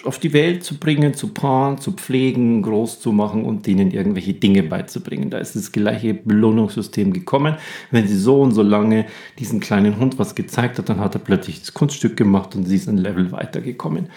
auf 0.02 0.18
die 0.18 0.32
Welt 0.32 0.64
zu 0.64 0.78
bringen, 0.78 1.14
zu 1.14 1.28
paaren, 1.28 1.78
zu 1.78 1.92
pflegen, 1.92 2.62
groß 2.62 3.00
zu 3.00 3.12
machen 3.12 3.44
und 3.44 3.66
denen 3.66 3.92
irgendwelche 3.92 4.34
Dinge 4.34 4.64
beizubringen. 4.64 5.30
Da 5.30 5.38
ist 5.38 5.54
das 5.54 5.70
gleiche 5.70 6.14
Belohnungssystem 6.14 7.12
gekommen. 7.12 7.56
Wenn 7.92 8.08
sie 8.08 8.16
so 8.16 8.40
und 8.40 8.52
so 8.52 8.62
lange 8.62 9.06
diesen 9.38 9.60
kleinen 9.60 9.98
Hund 9.98 10.18
was 10.18 10.34
gezeigt 10.34 10.78
hat, 10.78 10.88
dann 10.88 10.98
hat 10.98 11.14
er 11.14 11.20
plötzlich 11.20 11.60
das 11.60 11.74
Kunststück 11.74 12.16
gemacht 12.16 12.56
und 12.56 12.64
sie 12.64 12.76
ist 12.76 12.88
ein 12.88 12.98
Level 12.98 13.30
weitergekommen. 13.30 14.08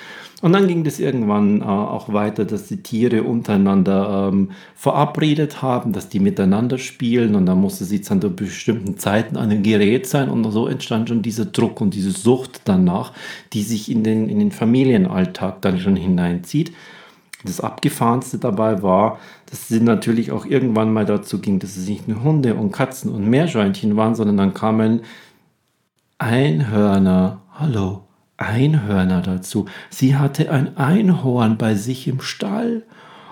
Und 0.42 0.54
dann 0.54 0.68
ging 0.68 0.84
das 0.84 1.00
irgendwann 1.00 1.62
äh, 1.62 1.66
auch 1.66 2.14
weiter, 2.14 2.46
dass 2.46 2.68
die 2.68 2.84
Tiere 2.84 3.24
untereinander 3.24 4.30
ähm, 4.32 4.52
verabredet 4.76 5.64
haben, 5.64 5.94
dass 5.94 6.10
die 6.10 6.20
miteinander 6.20 6.78
spielen 6.78 7.34
und 7.34 7.48
dann 7.48 7.60
musste 7.60 7.86
sie 7.86 8.02
zu 8.02 8.16
bestimmten 8.30 8.98
Zeiten 8.98 9.36
an 9.36 9.50
einem 9.50 9.64
Gerät 9.64 10.06
sein 10.06 10.30
und 10.30 10.50
so 10.52 10.68
entstand 10.68 11.10
schon 11.10 11.24
dieser 11.24 11.46
Druck 11.46 11.82
und 11.82 11.96
diese 11.96 12.12
Sucht 12.12 12.62
danach, 12.66 13.14
die 13.54 13.64
sich 13.64 13.90
in 13.90 14.04
den, 14.04 14.30
in 14.30 14.38
den 14.38 14.52
Familienalltag 14.52 15.62
dann 15.62 15.80
schon 15.80 15.96
hineinzieht. 15.96 16.72
Das 17.44 17.60
Abgefahrenste 17.60 18.38
dabei 18.38 18.84
war, 18.84 19.20
dass 19.50 19.68
sie 19.68 19.80
natürlich 19.80 20.32
auch 20.32 20.46
irgendwann 20.46 20.94
mal 20.94 21.06
dazu 21.06 21.40
ging, 21.40 21.58
dass 21.60 21.78
es 21.78 21.88
nicht 21.88 22.08
nur 22.08 22.24
Hunde 22.24 22.56
und 22.56 22.72
Katzen 22.72 23.12
und 23.12 23.28
Meerschweinchen 23.28 23.96
waren, 23.96 24.14
sondern 24.14 24.38
dann 24.38 24.54
kamen 24.54 25.02
Einhörner. 26.20 27.42
Hallo, 27.54 28.07
Einhörner 28.38 29.22
dazu. 29.22 29.66
Sie 29.90 30.16
hatte 30.16 30.52
ein 30.52 30.78
Einhorn 30.78 31.58
bei 31.58 31.76
sich 31.76 32.08
im 32.08 32.22
Stall. 32.22 32.84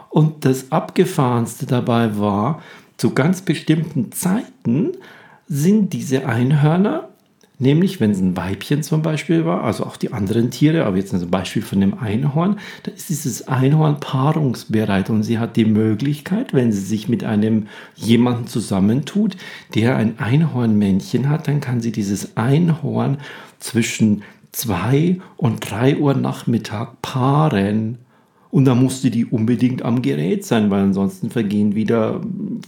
Und 0.09 0.45
das 0.45 0.71
Abgefahrenste 0.71 1.65
dabei 1.65 2.17
war, 2.17 2.61
zu 2.97 3.13
ganz 3.13 3.41
bestimmten 3.41 4.11
Zeiten 4.11 4.93
sind 5.47 5.93
diese 5.93 6.27
Einhörner 6.27 7.09
Nämlich, 7.57 8.01
wenn 8.01 8.11
es 8.11 8.19
ein 8.19 8.35
Weibchen 8.35 8.83
zum 8.83 9.01
Beispiel 9.01 9.45
war, 9.45 9.63
also 9.63 9.85
auch 9.85 9.95
die 9.95 10.11
anderen 10.11 10.51
Tiere, 10.51 10.85
aber 10.85 10.97
jetzt 10.97 11.13
ein 11.13 11.29
Beispiel 11.29 11.61
von 11.61 11.79
dem 11.79 11.97
Einhorn, 11.97 12.59
da 12.83 12.91
ist 12.91 13.07
dieses 13.07 13.47
Einhorn 13.47 14.01
paarungsbereit 14.01 15.09
und 15.09 15.23
sie 15.23 15.39
hat 15.39 15.55
die 15.55 15.65
Möglichkeit, 15.65 16.53
wenn 16.53 16.73
sie 16.73 16.81
sich 16.81 17.07
mit 17.07 17.23
einem 17.23 17.67
jemanden 17.95 18.47
zusammentut, 18.47 19.37
der 19.73 19.95
ein 19.95 20.19
Einhornmännchen 20.19 21.29
hat, 21.29 21.47
dann 21.47 21.61
kann 21.61 21.79
sie 21.79 21.93
dieses 21.93 22.35
Einhorn 22.35 23.19
zwischen 23.59 24.23
2 24.55 25.19
und 25.35 25.69
3 25.69 25.97
Uhr 25.97 26.13
Nachmittag 26.13 27.01
paaren. 27.01 27.97
Und 28.51 28.63
da 28.63 28.73
musste 28.73 29.11
die 29.11 29.25
unbedingt 29.25 29.81
am 29.81 30.01
Gerät 30.01 30.45
sein, 30.45 30.71
weil 30.71 30.83
ansonsten 30.83 31.29
vergehen 31.29 31.75
wieder 31.75 32.21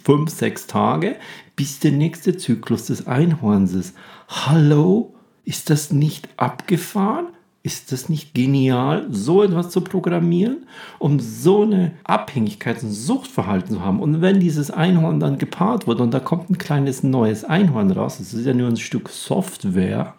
5, 0.04 0.30
6 0.30 0.68
Tage, 0.68 1.16
bis 1.56 1.80
der 1.80 1.94
nächste 1.94 2.36
Zyklus 2.36 2.88
des 2.88 3.08
Einhorns 3.08 3.74
ist. 3.74 3.96
Hallo? 4.28 5.16
Ist 5.46 5.70
das 5.70 5.94
nicht 5.94 6.28
abgefahren? 6.36 7.28
Ist 7.64 7.94
das 7.94 8.10
nicht 8.10 8.34
genial, 8.34 9.08
so 9.10 9.42
etwas 9.42 9.70
zu 9.70 9.80
programmieren, 9.80 10.68
um 11.00 11.22
so 11.22 11.64
eine 11.64 11.94
Abhängigkeit, 12.04 12.84
ein 12.84 12.92
Suchtverhalten 12.92 13.76
zu 13.76 13.82
haben? 13.82 14.02
Und 14.02 14.22
wenn 14.22 14.42
dieses 14.42 14.72
Einhorn 14.72 15.22
dann 15.22 15.38
gepaart 15.38 15.88
wird 15.88 16.02
und 16.02 16.14
da 16.14 16.20
kommt 16.20 16.50
ein 16.50 16.58
kleines 16.58 17.02
neues 17.04 17.46
Einhorn 17.46 17.92
raus, 17.92 18.18
das 18.18 18.34
ist 18.34 18.46
ja 18.46 18.54
nur 18.54 18.68
ein 18.68 18.78
Stück 18.78 19.08
Software, 19.08 20.14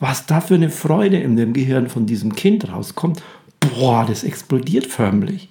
was 0.00 0.26
da 0.26 0.40
für 0.40 0.54
eine 0.54 0.70
Freude 0.70 1.18
in 1.18 1.36
dem 1.36 1.52
Gehirn 1.52 1.88
von 1.88 2.06
diesem 2.06 2.34
Kind 2.34 2.70
rauskommt, 2.72 3.22
boah, 3.60 4.04
das 4.06 4.24
explodiert 4.24 4.86
förmlich. 4.86 5.48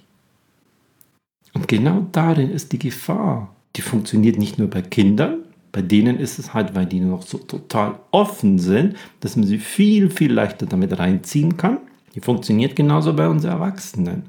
Und 1.54 1.68
genau 1.68 2.06
darin 2.12 2.50
ist 2.50 2.72
die 2.72 2.78
Gefahr. 2.78 3.54
Die 3.76 3.82
funktioniert 3.82 4.38
nicht 4.38 4.58
nur 4.58 4.68
bei 4.68 4.82
Kindern, 4.82 5.38
bei 5.72 5.82
denen 5.82 6.18
ist 6.18 6.38
es 6.38 6.54
halt, 6.54 6.74
weil 6.74 6.86
die 6.86 7.00
noch 7.00 7.22
so 7.22 7.38
total 7.38 7.98
offen 8.10 8.58
sind, 8.58 8.96
dass 9.20 9.36
man 9.36 9.46
sie 9.46 9.58
viel, 9.58 10.10
viel 10.10 10.32
leichter 10.32 10.66
damit 10.66 10.98
reinziehen 10.98 11.56
kann. 11.56 11.78
Die 12.14 12.20
funktioniert 12.20 12.74
genauso 12.74 13.12
bei 13.12 13.28
uns 13.28 13.44
Erwachsenen. 13.44 14.24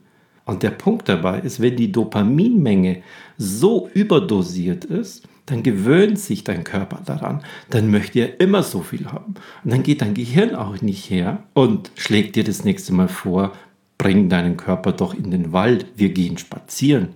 Und 0.46 0.64
der 0.64 0.72
Punkt 0.72 1.08
dabei 1.08 1.40
ist, 1.40 1.60
wenn 1.60 1.76
die 1.76 1.92
Dopaminmenge 1.92 3.04
so 3.38 3.90
überdosiert 3.94 4.84
ist, 4.86 5.28
dann 5.50 5.64
gewöhnt 5.64 6.20
sich 6.20 6.44
dein 6.44 6.64
Körper 6.64 7.02
daran. 7.06 7.44
Dann 7.70 7.90
möchte 7.90 8.20
er 8.20 8.40
immer 8.40 8.64
so 8.64 8.82
viel 8.82 9.08
haben. 9.08 9.36
Und 9.64 9.72
dann 9.72 9.84
geht 9.84 10.02
dein 10.02 10.14
Gehirn 10.14 10.56
auch 10.56 10.82
nicht 10.82 11.10
her 11.10 11.44
und 11.54 11.92
schlägt 11.96 12.36
dir 12.36 12.44
das 12.44 12.64
nächste 12.64 12.94
Mal 12.94 13.08
vor, 13.08 13.54
bring 13.98 14.30
deinen 14.30 14.58
Körper 14.58 14.92
doch 14.92 15.14
in 15.14 15.32
den 15.32 15.52
Wald, 15.52 15.86
wir 15.96 16.10
gehen 16.10 16.38
spazieren. 16.38 17.10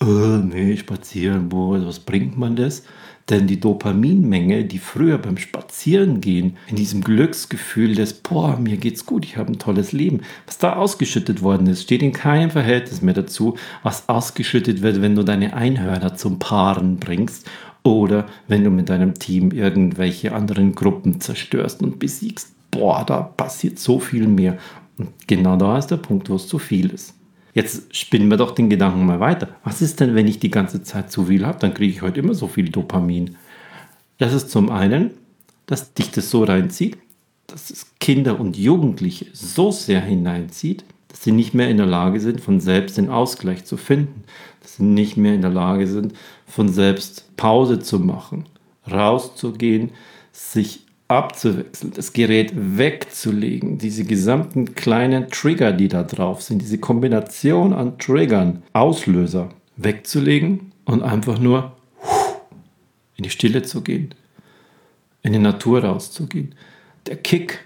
Oh, 0.00 0.06
nee, 0.06 0.76
spazieren, 0.76 1.48
boah, 1.48 1.84
was 1.84 1.98
bringt 1.98 2.38
man 2.38 2.54
das? 2.54 2.84
Denn 3.30 3.46
die 3.46 3.60
Dopaminmenge, 3.60 4.64
die 4.64 4.78
früher 4.78 5.18
beim 5.18 5.36
Spazierengehen 5.36 6.56
in 6.66 6.76
diesem 6.76 7.02
Glücksgefühl 7.02 7.94
des, 7.94 8.14
boah, 8.14 8.58
mir 8.58 8.78
geht's 8.78 9.04
gut, 9.04 9.24
ich 9.24 9.36
habe 9.36 9.52
ein 9.52 9.58
tolles 9.58 9.92
Leben, 9.92 10.22
was 10.46 10.56
da 10.56 10.76
ausgeschüttet 10.76 11.42
worden 11.42 11.66
ist, 11.66 11.82
steht 11.82 12.02
in 12.02 12.12
keinem 12.12 12.50
Verhältnis 12.50 13.02
mehr 13.02 13.14
dazu, 13.14 13.56
was 13.82 14.08
ausgeschüttet 14.08 14.80
wird, 14.80 15.02
wenn 15.02 15.14
du 15.14 15.24
deine 15.24 15.52
Einhörner 15.52 16.14
zum 16.14 16.38
Paaren 16.38 16.96
bringst 16.96 17.46
oder 17.82 18.26
wenn 18.46 18.64
du 18.64 18.70
mit 18.70 18.88
deinem 18.88 19.14
Team 19.14 19.50
irgendwelche 19.50 20.34
anderen 20.34 20.74
Gruppen 20.74 21.20
zerstörst 21.20 21.82
und 21.82 21.98
besiegst. 21.98 22.54
Boah, 22.70 23.04
da 23.04 23.20
passiert 23.22 23.78
so 23.78 23.98
viel 23.98 24.26
mehr. 24.26 24.58
Und 24.96 25.10
genau 25.26 25.56
da 25.56 25.78
ist 25.78 25.88
der 25.88 25.96
Punkt, 25.96 26.30
wo 26.30 26.36
es 26.36 26.48
zu 26.48 26.58
viel 26.58 26.90
ist. 26.90 27.17
Jetzt 27.54 27.96
spinnen 27.96 28.28
wir 28.30 28.36
doch 28.36 28.52
den 28.52 28.70
Gedanken 28.70 29.06
mal 29.06 29.20
weiter. 29.20 29.48
Was 29.64 29.82
ist 29.82 30.00
denn, 30.00 30.14
wenn 30.14 30.26
ich 30.26 30.38
die 30.38 30.50
ganze 30.50 30.82
Zeit 30.82 31.10
zu 31.10 31.26
viel 31.26 31.46
habe? 31.46 31.58
Dann 31.58 31.74
kriege 31.74 31.92
ich 31.92 32.02
heute 32.02 32.20
immer 32.20 32.34
so 32.34 32.46
viel 32.46 32.68
Dopamin. 32.68 33.36
Das 34.18 34.32
ist 34.32 34.50
zum 34.50 34.70
einen, 34.70 35.12
dass 35.66 35.94
dich 35.94 36.10
das 36.10 36.30
so 36.30 36.44
reinzieht, 36.44 36.98
dass 37.46 37.70
es 37.70 37.86
Kinder 37.98 38.38
und 38.38 38.56
Jugendliche 38.56 39.26
so 39.32 39.70
sehr 39.70 40.00
hineinzieht, 40.00 40.84
dass 41.08 41.22
sie 41.22 41.32
nicht 41.32 41.54
mehr 41.54 41.70
in 41.70 41.78
der 41.78 41.86
Lage 41.86 42.20
sind, 42.20 42.40
von 42.40 42.60
selbst 42.60 42.98
den 42.98 43.08
Ausgleich 43.08 43.64
zu 43.64 43.76
finden, 43.76 44.24
dass 44.60 44.76
sie 44.76 44.84
nicht 44.84 45.16
mehr 45.16 45.34
in 45.34 45.40
der 45.40 45.50
Lage 45.50 45.86
sind, 45.86 46.12
von 46.46 46.68
selbst 46.68 47.36
Pause 47.36 47.78
zu 47.78 47.98
machen, 47.98 48.44
rauszugehen, 48.90 49.90
sich 50.32 50.87
abzuwechseln, 51.08 51.92
das 51.94 52.12
Gerät 52.12 52.52
wegzulegen, 52.54 53.78
diese 53.78 54.04
gesamten 54.04 54.74
kleinen 54.74 55.30
Trigger, 55.30 55.72
die 55.72 55.88
da 55.88 56.02
drauf 56.02 56.42
sind, 56.42 56.60
diese 56.60 56.78
Kombination 56.78 57.72
an 57.72 57.98
Triggern, 57.98 58.62
Auslöser 58.74 59.48
wegzulegen 59.76 60.72
und 60.84 61.02
einfach 61.02 61.38
nur 61.38 61.76
in 63.16 63.24
die 63.24 63.30
Stille 63.30 63.62
zu 63.62 63.80
gehen, 63.80 64.14
in 65.22 65.32
die 65.32 65.38
Natur 65.38 65.82
rauszugehen. 65.82 66.54
Der 67.06 67.16
Kick, 67.16 67.60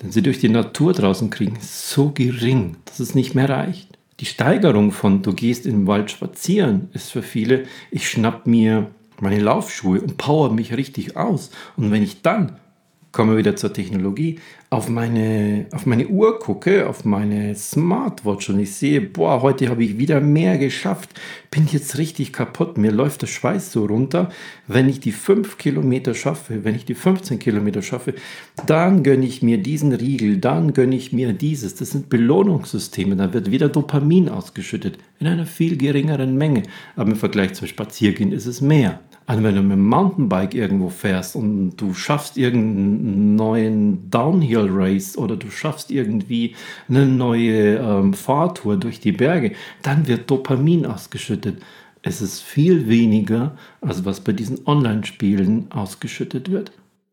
den 0.00 0.12
sie 0.12 0.22
durch 0.22 0.38
die 0.38 0.48
Natur 0.48 0.92
draußen 0.92 1.30
kriegen, 1.30 1.56
ist 1.56 1.90
so 1.90 2.10
gering, 2.10 2.76
dass 2.84 3.00
es 3.00 3.14
nicht 3.14 3.34
mehr 3.34 3.48
reicht. 3.48 3.98
Die 4.20 4.26
Steigerung 4.26 4.92
von 4.92 5.22
du 5.22 5.32
gehst 5.32 5.66
im 5.66 5.88
Wald 5.88 6.12
spazieren 6.12 6.88
ist 6.92 7.10
für 7.10 7.22
viele, 7.22 7.64
ich 7.90 8.08
schnapp 8.08 8.46
mir 8.46 8.86
meine 9.20 9.40
Laufschuhe 9.40 10.00
und 10.00 10.16
power 10.16 10.52
mich 10.52 10.76
richtig 10.76 11.16
aus. 11.16 11.50
Und 11.76 11.90
wenn 11.90 12.02
ich 12.02 12.22
dann 12.22 12.58
kommen 13.14 13.30
wir 13.30 13.38
wieder 13.38 13.56
zur 13.56 13.72
Technologie, 13.72 14.40
auf 14.70 14.88
meine, 14.88 15.66
auf 15.70 15.86
meine 15.86 16.08
Uhr 16.08 16.40
gucke, 16.40 16.88
auf 16.88 17.04
meine 17.04 17.54
Smartwatch 17.54 18.50
und 18.50 18.58
ich 18.58 18.74
sehe, 18.74 19.00
boah, 19.00 19.40
heute 19.40 19.68
habe 19.68 19.84
ich 19.84 19.98
wieder 19.98 20.20
mehr 20.20 20.58
geschafft, 20.58 21.10
bin 21.50 21.68
jetzt 21.70 21.96
richtig 21.96 22.32
kaputt, 22.32 22.76
mir 22.76 22.90
läuft 22.90 23.22
der 23.22 23.28
Schweiß 23.28 23.70
so 23.70 23.86
runter. 23.86 24.30
Wenn 24.66 24.88
ich 24.88 24.98
die 24.98 25.12
5 25.12 25.58
Kilometer 25.58 26.12
schaffe, 26.12 26.64
wenn 26.64 26.74
ich 26.74 26.84
die 26.84 26.96
15 26.96 27.38
Kilometer 27.38 27.82
schaffe, 27.82 28.14
dann 28.66 29.04
gönne 29.04 29.26
ich 29.26 29.42
mir 29.42 29.58
diesen 29.58 29.92
Riegel, 29.92 30.38
dann 30.38 30.72
gönne 30.72 30.96
ich 30.96 31.12
mir 31.12 31.32
dieses. 31.32 31.76
Das 31.76 31.90
sind 31.90 32.08
Belohnungssysteme, 32.08 33.14
da 33.14 33.32
wird 33.32 33.52
wieder 33.52 33.68
Dopamin 33.68 34.28
ausgeschüttet, 34.28 34.98
in 35.20 35.28
einer 35.28 35.46
viel 35.46 35.76
geringeren 35.76 36.36
Menge. 36.36 36.64
Aber 36.96 37.12
im 37.12 37.16
Vergleich 37.16 37.54
zum 37.54 37.68
Spaziergehen 37.68 38.32
ist 38.32 38.46
es 38.46 38.60
mehr. 38.60 38.98
Also 39.26 39.42
wenn 39.42 39.54
du 39.54 39.62
mit 39.62 39.72
dem 39.72 39.88
Mountainbike 39.88 40.54
irgendwo 40.54 40.90
fährst 40.90 41.34
und 41.34 41.76
du 41.76 41.94
schaffst 41.94 42.36
irgendeinen 42.36 43.36
neuen 43.36 44.10
Downhill 44.10 44.68
Race 44.70 45.16
oder 45.16 45.36
du 45.36 45.50
schaffst 45.50 45.90
irgendwie 45.90 46.54
eine 46.88 47.06
neue 47.06 47.76
ähm, 47.78 48.12
Fahrtour 48.12 48.76
durch 48.76 49.00
die 49.00 49.12
Berge, 49.12 49.52
dann 49.82 50.06
wird 50.06 50.30
Dopamin 50.30 50.84
ausgeschüttet. 50.84 51.62
Es 52.02 52.20
ist 52.20 52.42
viel 52.42 52.86
weniger, 52.86 53.56
als 53.80 54.04
was 54.04 54.20
bei 54.20 54.32
diesen 54.32 54.66
Online-Spielen 54.66 55.70
ausgeschüttet 55.70 56.50
wird. 56.50 56.72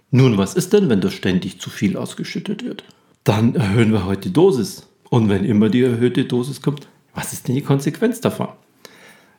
Nun, 0.10 0.38
was 0.38 0.56
ist 0.56 0.74
denn, 0.74 0.90
wenn 0.90 1.00
das 1.00 1.14
ständig 1.14 1.62
zu 1.62 1.70
viel 1.70 1.96
ausgeschüttet 1.96 2.66
wird? 2.66 2.84
Dann 3.24 3.56
erhöhen 3.56 3.94
wir 3.94 4.06
heute 4.06 4.24
die 4.24 4.34
Dosis. 4.34 4.86
Und 5.10 5.30
wenn 5.30 5.46
immer 5.46 5.70
die 5.70 5.84
erhöhte 5.84 6.26
Dosis 6.26 6.62
kommt, 6.62 6.90
was 7.16 7.32
ist 7.32 7.48
denn 7.48 7.56
die 7.56 7.62
Konsequenz 7.62 8.20
davon? 8.20 8.50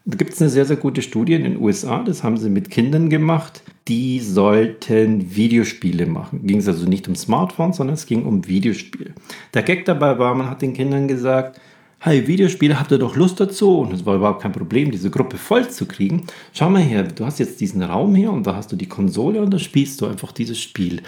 Da 0.05 0.17
gibt 0.17 0.33
es 0.33 0.41
eine 0.41 0.51
sehr, 0.51 0.65
sehr 0.65 0.77
gute 0.77 1.01
Studie 1.01 1.35
in 1.35 1.45
den 1.45 1.61
USA, 1.61 2.03
das 2.03 2.25
haben 2.25 2.37
sie 2.37 2.51
mit 2.51 2.71
Kindern 2.71 3.09
gemacht, 3.09 3.63
die 3.87 4.19
sollten 4.19 5.37
Videospiele 5.37 6.07
machen. 6.07 6.45
Ging 6.45 6.59
es 6.59 6.67
also 6.67 6.87
nicht 6.87 7.07
um 7.07 7.15
Smartphones, 7.15 7.77
sondern 7.77 7.95
es 7.95 8.07
ging 8.07 8.25
um 8.25 8.47
Videospiele. 8.49 9.13
Der 9.55 9.63
Gag 9.63 9.85
dabei 9.85 10.19
war, 10.19 10.35
man 10.35 10.51
hat 10.51 10.61
den 10.61 10.73
Kindern 10.73 11.07
gesagt, 11.07 11.61
hey, 12.01 12.27
Videospiele, 12.27 12.81
habt 12.81 12.91
ihr 12.91 12.99
doch 12.99 13.15
Lust 13.15 13.39
dazu? 13.39 13.79
Und 13.79 13.93
es 13.93 14.05
war 14.05 14.17
überhaupt 14.17 14.43
kein 14.43 14.51
Problem, 14.51 14.91
diese 14.91 15.09
Gruppe 15.09 15.37
voll 15.37 15.69
zu 15.71 15.87
kriegen. 15.87 16.27
Schau 16.53 16.69
mal 16.69 16.83
her, 16.83 17.05
du 17.05 17.25
hast 17.25 17.39
jetzt 17.39 17.61
diesen 17.61 17.81
Raum 17.81 18.17
hier 18.17 18.33
und 18.33 18.45
da 18.45 18.57
hast 18.57 18.73
du 18.73 18.77
die 18.77 18.89
Konsole 18.89 19.41
und 19.41 19.55
da 19.55 19.61
spielst 19.61 20.01
du 20.01 20.07
einfach 20.07 20.33
dieses 20.33 20.61
Spiel. 20.61 21.03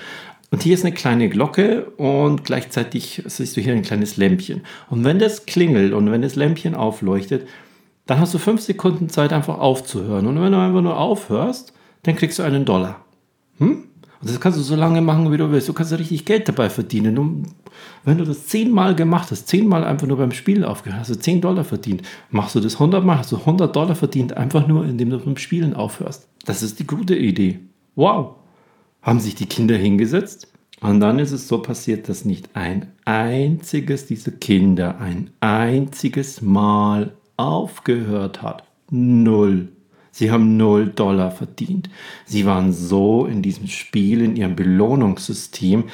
Und 0.52 0.62
hier 0.62 0.74
ist 0.74 0.84
eine 0.84 0.94
kleine 0.94 1.28
Glocke 1.28 1.86
und 1.96 2.44
gleichzeitig 2.44 3.24
siehst 3.26 3.56
du 3.56 3.60
hier 3.60 3.72
ein 3.72 3.82
kleines 3.82 4.16
Lämpchen. 4.16 4.60
Und 4.88 5.02
wenn 5.02 5.18
das 5.18 5.46
klingelt 5.46 5.92
und 5.92 6.12
wenn 6.12 6.22
das 6.22 6.36
Lämpchen 6.36 6.76
aufleuchtet, 6.76 7.48
dann 8.06 8.20
hast 8.20 8.34
du 8.34 8.38
fünf 8.38 8.60
Sekunden 8.60 9.08
Zeit, 9.08 9.32
einfach 9.32 9.58
aufzuhören. 9.58 10.26
Und 10.26 10.40
wenn 10.40 10.52
du 10.52 10.58
einfach 10.58 10.82
nur 10.82 10.98
aufhörst, 10.98 11.72
dann 12.02 12.16
kriegst 12.16 12.38
du 12.38 12.42
einen 12.42 12.64
Dollar. 12.64 13.04
Hm? 13.58 13.84
Und 14.20 14.30
das 14.30 14.40
kannst 14.40 14.58
du 14.58 14.62
so 14.62 14.74
lange 14.74 15.02
machen, 15.02 15.30
wie 15.32 15.36
du 15.36 15.50
willst. 15.50 15.68
Du 15.68 15.72
kannst 15.72 15.92
richtig 15.92 16.24
Geld 16.24 16.48
dabei 16.48 16.70
verdienen. 16.70 17.18
Und 17.18 17.46
wenn 18.04 18.18
du 18.18 18.24
das 18.24 18.46
zehnmal 18.46 18.94
gemacht 18.94 19.30
hast, 19.30 19.48
zehnmal 19.48 19.84
einfach 19.84 20.06
nur 20.06 20.16
beim 20.16 20.32
Spielen 20.32 20.64
aufgehört 20.64 21.00
hast, 21.00 21.10
du 21.10 21.18
zehn 21.18 21.40
Dollar 21.40 21.64
verdient. 21.64 22.02
Machst 22.30 22.54
du 22.54 22.60
das 22.60 22.78
hundertmal, 22.78 23.18
hast 23.18 23.32
du 23.32 23.36
100 23.36 23.74
Dollar 23.74 23.94
verdient, 23.94 24.36
einfach 24.36 24.66
nur, 24.66 24.84
indem 24.84 25.10
du 25.10 25.18
beim 25.18 25.36
Spielen 25.36 25.74
aufhörst. 25.74 26.26
Das 26.46 26.62
ist 26.62 26.78
die 26.78 26.86
gute 26.86 27.16
Idee. 27.16 27.60
Wow. 27.96 28.36
Haben 29.02 29.20
sich 29.20 29.34
die 29.34 29.46
Kinder 29.46 29.76
hingesetzt? 29.76 30.48
Und 30.80 31.00
dann 31.00 31.18
ist 31.18 31.32
es 31.32 31.48
so 31.48 31.62
passiert, 31.62 32.08
dass 32.08 32.24
nicht 32.24 32.50
ein 32.54 32.92
einziges 33.04 34.06
dieser 34.06 34.32
Kinder 34.32 34.98
ein 34.98 35.30
einziges 35.40 36.42
Mal 36.42 37.14
aufgehört 37.36 38.42
hat. 38.42 38.64
Null. 38.90 39.68
Sie 40.10 40.30
haben 40.30 40.56
null 40.56 40.86
Dollar 40.88 41.32
verdient. 41.32 41.90
Sie 42.24 42.46
waren 42.46 42.72
so 42.72 43.26
in 43.26 43.42
diesem 43.42 43.66
Spiel, 43.66 44.22
in 44.22 44.36
ihrem 44.36 44.54
Belohnungssystem, 44.54 45.84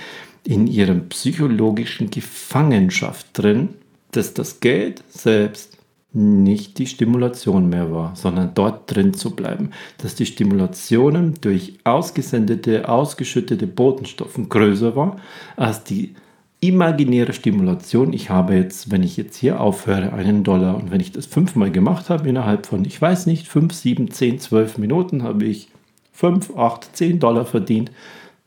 in 0.45 0.67
ihrem 0.67 1.09
psychologischen 1.09 2.11
Gefangenschaft 2.11 3.27
drin, 3.33 3.71
dass 4.13 4.35
das 4.35 4.61
Geld 4.61 5.03
selbst 5.09 5.79
nicht 6.13 6.79
die 6.79 6.87
Stimulation 6.87 7.69
mehr 7.69 7.93
war, 7.93 8.17
sondern 8.17 8.53
dort 8.55 8.95
drin 8.95 9.15
zu 9.15 9.31
bleiben. 9.37 9.71
Dass 9.99 10.17
die 10.17 10.27
Stimulationen 10.27 11.35
durch 11.41 11.79
ausgesendete, 11.85 12.89
ausgeschüttete 12.89 13.67
Botenstoffe 13.67 14.41
größer 14.49 14.97
war 14.97 15.17
als 15.57 15.85
die 15.85 16.15
imaginäre 16.61 17.33
Stimulation. 17.33 18.13
Ich 18.13 18.31
habe 18.31 18.55
jetzt, 18.55 18.91
wenn 18.91 19.03
ich 19.03 19.17
jetzt 19.17 19.37
hier 19.37 19.61
aufhöre, 19.61 20.13
einen 20.13 20.45
Dollar 20.45 20.77
und 20.77 20.91
wenn 20.91 21.01
ich 21.01 21.13
das 21.13 21.27
fünfmal 21.27 21.71
gemacht 21.71 22.11
habe, 22.11 22.29
innerhalb 22.29 22.67
von, 22.67 22.85
ich 22.85 23.01
weiß 23.01 23.27
nicht, 23.27 23.49
fünf, 23.49 23.73
sieben, 23.73 24.11
zehn, 24.11 24.39
zwölf 24.39 24.77
Minuten 24.77 25.23
habe 25.23 25.45
ich 25.47 25.69
fünf, 26.13 26.55
acht, 26.57 26.95
zehn 26.97 27.19
Dollar 27.19 27.47
verdient. 27.47 27.91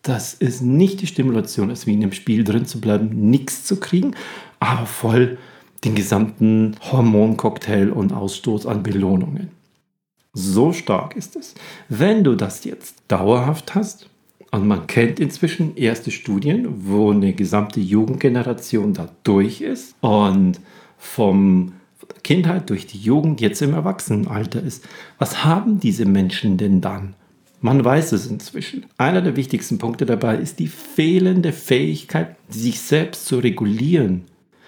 Das 0.03 0.33
ist 0.33 0.61
nicht 0.61 1.01
die 1.01 1.07
Stimulation, 1.07 1.69
es 1.69 1.87
wie 1.87 1.93
in 1.93 2.03
einem 2.03 2.11
Spiel 2.11 2.43
drin 2.43 2.65
zu 2.65 2.79
bleiben, 2.79 3.29
nichts 3.29 3.63
zu 3.63 3.79
kriegen, 3.79 4.15
aber 4.59 4.85
voll 4.85 5.37
den 5.83 5.95
gesamten 5.95 6.75
Hormoncocktail 6.91 7.89
und 7.89 8.13
Ausstoß 8.13 8.67
an 8.67 8.83
Belohnungen. 8.83 9.49
So 10.33 10.73
stark 10.73 11.15
ist 11.15 11.35
es. 11.35 11.55
Wenn 11.89 12.23
du 12.23 12.35
das 12.35 12.63
jetzt 12.63 12.95
dauerhaft 13.07 13.75
hast, 13.75 14.09
und 14.53 14.67
man 14.67 14.85
kennt 14.85 15.19
inzwischen 15.19 15.75
erste 15.77 16.11
Studien, 16.11 16.85
wo 16.85 17.09
eine 17.09 17.33
gesamte 17.33 17.79
Jugendgeneration 17.79 18.93
da 18.93 19.09
durch 19.23 19.61
ist 19.61 19.95
und 20.01 20.59
vom 20.99 21.73
Kindheit 22.23 22.69
durch 22.69 22.85
die 22.85 22.99
Jugend 22.99 23.41
jetzt 23.41 23.63
im 23.63 23.73
Erwachsenenalter 23.73 24.61
ist. 24.61 24.87
Was 25.17 25.43
haben 25.43 25.79
diese 25.79 26.05
Menschen 26.05 26.57
denn 26.57 26.81
dann? 26.81 27.15
Man 27.61 27.83
weiß 27.83 28.11
es 28.11 28.27
inzwischen. 28.27 28.85
Einer 28.95 29.23
der 29.23 29.35
wichtigsten 29.35 29.79
Punkte 29.79 30.05
dabei 30.05 30.37
ist 30.37 30.59
die 30.59 30.67
fehlende 30.67 31.51
Fähigkeit, 31.51 32.35
sich 32.47 32.79
selbst 32.79 33.25
zu 33.25 33.39
regulieren. 33.39 34.25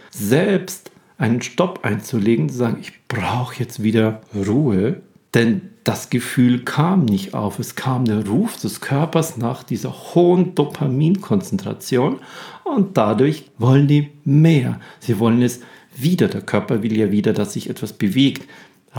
Selbst 0.09 0.89
einen 1.19 1.43
Stopp 1.43 1.85
einzulegen, 1.85 2.49
zu 2.49 2.57
sagen, 2.57 2.77
ich 2.81 2.91
brauche 3.07 3.59
jetzt 3.59 3.83
wieder 3.83 4.21
Ruhe, 4.33 5.01
denn 5.35 5.61
das 5.83 6.09
Gefühl 6.09 6.63
kam 6.63 7.05
nicht 7.05 7.35
auf. 7.35 7.59
Es 7.59 7.75
kam 7.75 8.05
der 8.05 8.25
Ruf 8.25 8.57
des 8.57 8.81
Körpers 8.81 9.37
nach 9.37 9.61
dieser 9.63 9.93
hohen 10.15 10.55
Dopaminkonzentration 10.55 12.19
und 12.63 12.97
dadurch 12.97 13.45
wollen 13.59 13.87
die 13.87 14.09
mehr. 14.23 14.79
Sie 14.99 15.19
wollen 15.19 15.43
es 15.43 15.59
wieder. 15.95 16.27
Der 16.27 16.41
Körper 16.41 16.81
will 16.81 16.97
ja 16.97 17.11
wieder, 17.11 17.33
dass 17.33 17.53
sich 17.53 17.69
etwas 17.69 17.93
bewegt. 17.93 18.47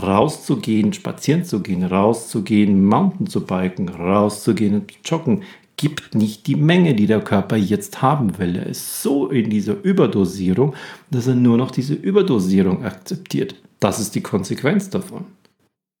Rauszugehen, 0.01 0.93
spazieren 0.93 1.43
zu 1.43 1.61
gehen, 1.61 1.83
rauszugehen, 1.83 2.85
Mountain 2.85 3.27
zu 3.27 3.41
biken, 3.45 3.89
rauszugehen 3.89 4.75
und 4.75 4.93
joggen, 5.03 5.41
gibt 5.75 6.15
nicht 6.15 6.47
die 6.47 6.55
Menge, 6.55 6.93
die 6.93 7.07
der 7.07 7.21
Körper 7.21 7.55
jetzt 7.55 8.01
haben 8.01 8.37
will. 8.37 8.55
Er 8.55 8.67
ist 8.67 9.01
so 9.01 9.27
in 9.27 9.49
dieser 9.49 9.75
Überdosierung, 9.83 10.75
dass 11.11 11.27
er 11.27 11.35
nur 11.35 11.57
noch 11.57 11.71
diese 11.71 11.95
Überdosierung 11.95 12.85
akzeptiert. 12.85 13.55
Das 13.79 13.99
ist 13.99 14.15
die 14.15 14.21
Konsequenz 14.21 14.89
davon. 14.89 15.25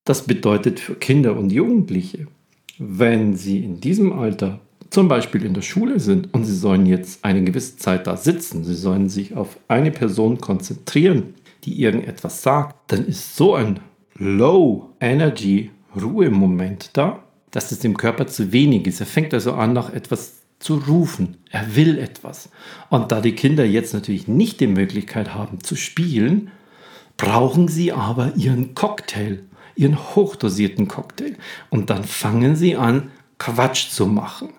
Das 0.07 0.21
bedeutet 0.21 0.79
für 0.79 0.95
Kinder 0.95 1.35
und 1.35 1.51
Jugendliche, 1.51 2.27
wenn 2.79 3.35
sie 3.35 3.61
in 3.61 3.81
diesem 3.81 4.13
Alter 4.13 4.61
zum 4.89 5.09
Beispiel 5.09 5.43
in 5.43 5.53
der 5.53 5.63
Schule 5.63 5.99
sind 5.99 6.33
und 6.33 6.45
sie 6.45 6.55
sollen 6.55 6.85
jetzt 6.85 7.25
eine 7.25 7.43
gewisse 7.43 7.75
Zeit 7.75 8.07
da 8.07 8.15
sitzen, 8.15 8.63
sie 8.63 8.73
sollen 8.73 9.09
sich 9.09 9.35
auf 9.35 9.59
eine 9.67 9.91
Person 9.91 10.39
konzentrieren, 10.39 11.33
die 11.65 11.81
irgendetwas 11.81 12.41
sagt, 12.41 12.89
dann 12.89 13.05
ist 13.05 13.35
so 13.35 13.55
ein 13.55 13.81
Low 14.17 14.93
Energy 15.01 15.71
Ruhemoment 15.93 16.91
da, 16.93 17.21
dass 17.51 17.73
es 17.73 17.79
dem 17.79 17.97
Körper 17.97 18.27
zu 18.27 18.53
wenig 18.53 18.87
ist. 18.87 19.01
Er 19.01 19.07
fängt 19.07 19.33
also 19.33 19.55
an, 19.55 19.73
nach 19.73 19.91
etwas 19.91 20.35
zu 20.59 20.75
rufen. 20.87 21.35
Er 21.51 21.75
will 21.75 21.97
etwas. 21.99 22.49
Und 22.89 23.11
da 23.11 23.19
die 23.19 23.33
Kinder 23.35 23.65
jetzt 23.65 23.93
natürlich 23.93 24.29
nicht 24.29 24.61
die 24.61 24.67
Möglichkeit 24.67 25.33
haben 25.33 25.61
zu 25.61 25.75
spielen, 25.75 26.49
brauchen 27.17 27.67
sie 27.67 27.91
aber 27.91 28.37
ihren 28.37 28.73
Cocktail, 28.73 29.43
ihren 29.77 29.97
hochdosierten 29.97 30.87
Cocktail. 30.87 31.35
Und 31.69 31.89
dann 31.89 32.03
fangen 32.03 32.55
sie 32.55 32.75
an, 32.75 33.11
Quatsch 33.37 33.89
zu 33.89 34.07
machen. 34.07 34.49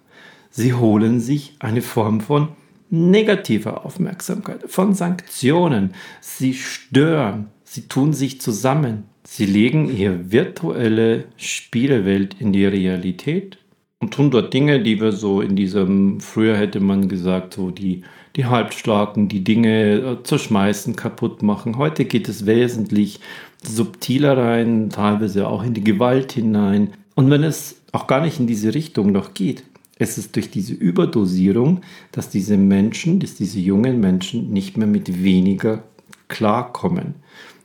Sie 0.50 0.72
holen 0.72 1.20
sich 1.20 1.56
eine 1.58 1.82
Form 1.82 2.20
von 2.20 2.48
negativer 2.90 3.84
Aufmerksamkeit, 3.84 4.64
von 4.66 4.94
Sanktionen. 4.94 5.94
Sie 6.20 6.54
stören, 6.54 7.48
sie 7.64 7.82
tun 7.82 8.12
sich 8.12 8.40
zusammen, 8.40 9.04
Sie 9.30 9.44
legen 9.44 9.94
ihre 9.94 10.32
virtuelle 10.32 11.26
Spielewelt 11.36 12.40
in 12.40 12.54
die 12.54 12.64
Realität 12.64 13.58
und 13.98 14.14
tun 14.14 14.30
dort 14.30 14.54
Dinge, 14.54 14.82
die 14.82 15.02
wir 15.02 15.12
so 15.12 15.42
in 15.42 15.54
diesem, 15.54 16.18
früher 16.20 16.56
hätte 16.56 16.80
man 16.80 17.10
gesagt, 17.10 17.52
so 17.52 17.70
die, 17.70 18.04
die 18.36 18.46
Halbstarken, 18.46 19.28
die 19.28 19.44
Dinge 19.44 19.92
äh, 19.92 20.22
zerschmeißen, 20.22 20.96
kaputt 20.96 21.42
machen. 21.42 21.76
Heute 21.76 22.06
geht 22.06 22.26
es 22.26 22.46
wesentlich 22.46 23.20
subtiler 23.62 24.36
rein, 24.36 24.90
teilweise 24.90 25.48
auch 25.48 25.62
in 25.62 25.74
die 25.74 25.84
Gewalt 25.84 26.32
hinein. 26.32 26.90
Und 27.14 27.30
wenn 27.30 27.42
es 27.42 27.80
auch 27.92 28.06
gar 28.06 28.20
nicht 28.20 28.38
in 28.38 28.46
diese 28.46 28.74
Richtung 28.74 29.12
noch 29.12 29.34
geht, 29.34 29.64
es 29.98 30.16
ist 30.16 30.36
durch 30.36 30.50
diese 30.50 30.74
Überdosierung, 30.74 31.80
dass 32.12 32.30
diese 32.30 32.56
Menschen, 32.56 33.18
dass 33.18 33.34
diese 33.34 33.58
jungen 33.58 34.00
Menschen 34.00 34.50
nicht 34.52 34.76
mehr 34.76 34.86
mit 34.86 35.22
weniger 35.22 35.82
klarkommen. 36.28 37.16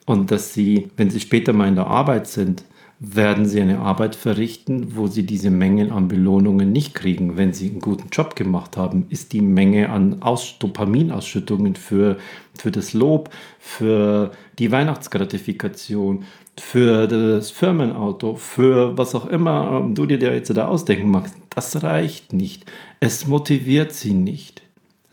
Und 0.05 0.31
dass 0.31 0.53
sie, 0.53 0.89
wenn 0.97 1.09
sie 1.09 1.19
später 1.19 1.53
mal 1.53 1.67
in 1.67 1.75
der 1.75 1.87
Arbeit 1.87 2.27
sind, 2.27 2.63
werden 3.05 3.45
sie 3.45 3.59
eine 3.59 3.79
Arbeit 3.79 4.15
verrichten, 4.15 4.95
wo 4.95 5.07
sie 5.07 5.25
diese 5.25 5.49
Mengen 5.49 5.91
an 5.91 6.07
Belohnungen 6.07 6.71
nicht 6.71 6.93
kriegen. 6.93 7.35
Wenn 7.35 7.51
sie 7.51 7.69
einen 7.69 7.81
guten 7.81 8.07
Job 8.09 8.37
gemacht 8.37 8.77
haben, 8.77 9.07
ist 9.09 9.33
die 9.33 9.41
Menge 9.41 9.89
an 9.89 10.21
Aus 10.21 10.57
Dopaminausschüttungen 10.57 11.75
für, 11.75 12.17
für 12.57 12.71
das 12.71 12.93
Lob, 12.93 13.29
für 13.59 14.31
die 14.57 14.71
Weihnachtsgratifikation, 14.71 16.23
für 16.57 17.07
das 17.07 17.51
Firmenauto, 17.51 18.35
für 18.35 18.97
was 18.97 19.15
auch 19.15 19.25
immer 19.25 19.85
du 19.93 20.05
dir 20.05 20.17
jetzt 20.17 20.55
da 20.55 20.67
ausdenken 20.67 21.11
magst, 21.11 21.35
das 21.49 21.83
reicht 21.83 22.31
nicht. 22.31 22.63
Es 23.01 23.27
motiviert 23.27 23.91
sie 23.91 24.13
nicht. 24.13 24.62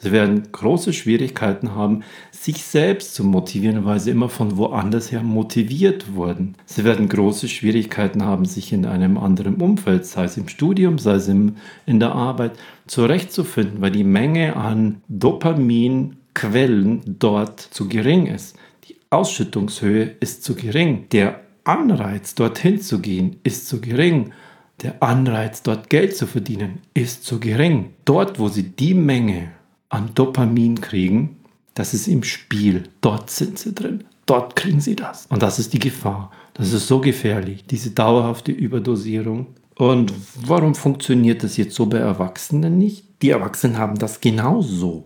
Sie 0.02 0.12
werden 0.12 0.50
große 0.50 0.94
Schwierigkeiten 0.94 1.74
haben, 1.74 2.04
sich 2.30 2.64
selbst 2.64 3.14
zu 3.14 3.22
motivieren, 3.22 3.84
weil 3.84 4.00
sie 4.00 4.10
immer 4.10 4.30
von 4.30 4.56
woanders 4.56 5.12
her 5.12 5.22
motiviert 5.22 6.14
wurden. 6.14 6.54
Sie 6.64 6.84
werden 6.84 7.06
große 7.06 7.48
Schwierigkeiten 7.48 8.24
haben, 8.24 8.46
sich 8.46 8.72
in 8.72 8.86
einem 8.86 9.18
anderen 9.18 9.56
Umfeld, 9.56 10.06
sei 10.06 10.24
es 10.24 10.38
im 10.38 10.48
Studium, 10.48 10.96
sei 10.96 11.16
es 11.16 11.28
im, 11.28 11.56
in 11.84 12.00
der 12.00 12.12
Arbeit, 12.12 12.52
zurechtzufinden, 12.86 13.82
weil 13.82 13.90
die 13.90 14.04
Menge 14.04 14.56
an 14.56 15.02
Dopaminquellen 15.08 17.02
dort 17.18 17.60
zu 17.60 17.86
gering 17.86 18.26
ist. 18.26 18.56
Die 18.88 18.96
Ausschüttungshöhe 19.10 20.16
ist 20.20 20.44
zu 20.44 20.54
gering. 20.54 21.08
Der 21.12 21.42
Anreiz, 21.64 22.34
dorthin 22.34 22.80
zu 22.80 23.00
gehen, 23.00 23.36
ist 23.42 23.68
zu 23.68 23.82
gering. 23.82 24.32
Der 24.82 25.02
Anreiz, 25.02 25.62
dort 25.62 25.90
Geld 25.90 26.16
zu 26.16 26.26
verdienen, 26.26 26.78
ist 26.94 27.26
zu 27.26 27.38
gering. 27.38 27.90
Dort, 28.06 28.38
wo 28.38 28.48
sie 28.48 28.62
die 28.62 28.94
Menge 28.94 29.50
an 29.90 30.10
Dopamin 30.14 30.80
kriegen, 30.80 31.36
das 31.74 31.94
ist 31.94 32.08
im 32.08 32.22
Spiel. 32.22 32.84
Dort 33.00 33.30
sind 33.30 33.58
sie 33.58 33.74
drin. 33.74 34.04
Dort 34.26 34.56
kriegen 34.56 34.80
sie 34.80 34.96
das. 34.96 35.26
Und 35.26 35.42
das 35.42 35.58
ist 35.58 35.72
die 35.72 35.78
Gefahr. 35.78 36.30
Das 36.54 36.72
ist 36.72 36.86
so 36.86 37.00
gefährlich, 37.00 37.64
diese 37.68 37.90
dauerhafte 37.90 38.52
Überdosierung. 38.52 39.48
Und 39.76 40.12
warum 40.46 40.74
funktioniert 40.74 41.42
das 41.42 41.56
jetzt 41.56 41.74
so 41.74 41.86
bei 41.86 41.98
Erwachsenen 41.98 42.78
nicht? 42.78 43.04
Die 43.22 43.30
Erwachsenen 43.30 43.78
haben 43.78 43.98
das 43.98 44.20
genauso. 44.20 45.04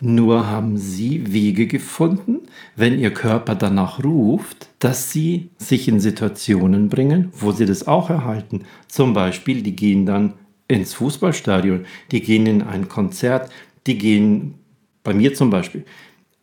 Nur 0.00 0.46
haben 0.46 0.76
sie 0.76 1.32
Wege 1.32 1.66
gefunden, 1.66 2.40
wenn 2.76 2.98
ihr 2.98 3.12
Körper 3.12 3.54
danach 3.54 4.02
ruft, 4.04 4.68
dass 4.78 5.10
sie 5.10 5.50
sich 5.56 5.88
in 5.88 6.00
Situationen 6.00 6.88
bringen, 6.88 7.30
wo 7.32 7.52
sie 7.52 7.64
das 7.64 7.86
auch 7.86 8.10
erhalten. 8.10 8.62
Zum 8.86 9.14
Beispiel, 9.14 9.62
die 9.62 9.76
gehen 9.76 10.04
dann 10.04 10.34
ins 10.68 10.94
Fußballstadion, 10.94 11.86
die 12.10 12.20
gehen 12.20 12.46
in 12.46 12.62
ein 12.62 12.88
Konzert, 12.88 13.50
die 13.86 13.98
gehen, 13.98 14.54
bei 15.02 15.14
mir 15.14 15.34
zum 15.34 15.50
Beispiel, 15.50 15.84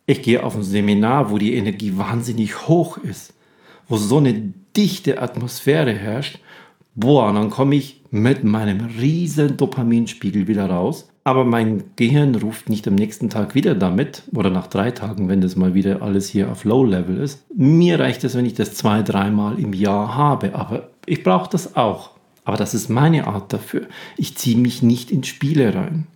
ich 0.06 0.22
gehe 0.22 0.42
auf 0.42 0.56
ein 0.56 0.62
Seminar, 0.62 1.30
wo 1.30 1.38
die 1.38 1.54
Energie 1.54 1.96
wahnsinnig 1.96 2.68
hoch 2.68 2.98
ist, 2.98 3.34
wo 3.88 3.96
so 3.96 4.18
eine 4.18 4.52
dichte 4.76 5.20
Atmosphäre 5.20 5.92
herrscht. 5.92 6.38
Boah, 6.94 7.32
dann 7.32 7.50
komme 7.50 7.76
ich 7.76 8.02
mit 8.10 8.44
meinem 8.44 8.86
riesen 9.00 9.56
Dopaminspiegel 9.56 10.46
wieder 10.46 10.66
raus. 10.66 11.08
Aber 11.24 11.44
mein 11.44 11.84
Gehirn 11.94 12.34
ruft 12.34 12.68
nicht 12.68 12.86
am 12.88 12.96
nächsten 12.96 13.30
Tag 13.30 13.54
wieder 13.54 13.76
damit 13.76 14.24
oder 14.34 14.50
nach 14.50 14.66
drei 14.66 14.90
Tagen, 14.90 15.28
wenn 15.28 15.40
das 15.40 15.54
mal 15.54 15.72
wieder 15.72 16.02
alles 16.02 16.28
hier 16.28 16.50
auf 16.50 16.64
Low 16.64 16.84
Level 16.84 17.16
ist. 17.18 17.44
Mir 17.56 18.00
reicht 18.00 18.24
es, 18.24 18.34
wenn 18.34 18.44
ich 18.44 18.54
das 18.54 18.74
zwei, 18.74 19.02
dreimal 19.02 19.58
im 19.58 19.72
Jahr 19.72 20.16
habe. 20.16 20.54
Aber 20.54 20.90
ich 21.06 21.22
brauche 21.22 21.48
das 21.48 21.76
auch. 21.76 22.10
Aber 22.44 22.56
das 22.56 22.74
ist 22.74 22.90
meine 22.90 23.28
Art 23.28 23.52
dafür. 23.52 23.86
Ich 24.16 24.36
ziehe 24.36 24.56
mich 24.56 24.82
nicht 24.82 25.12
in 25.12 25.22
Spiele 25.22 25.74
rein. 25.74 26.08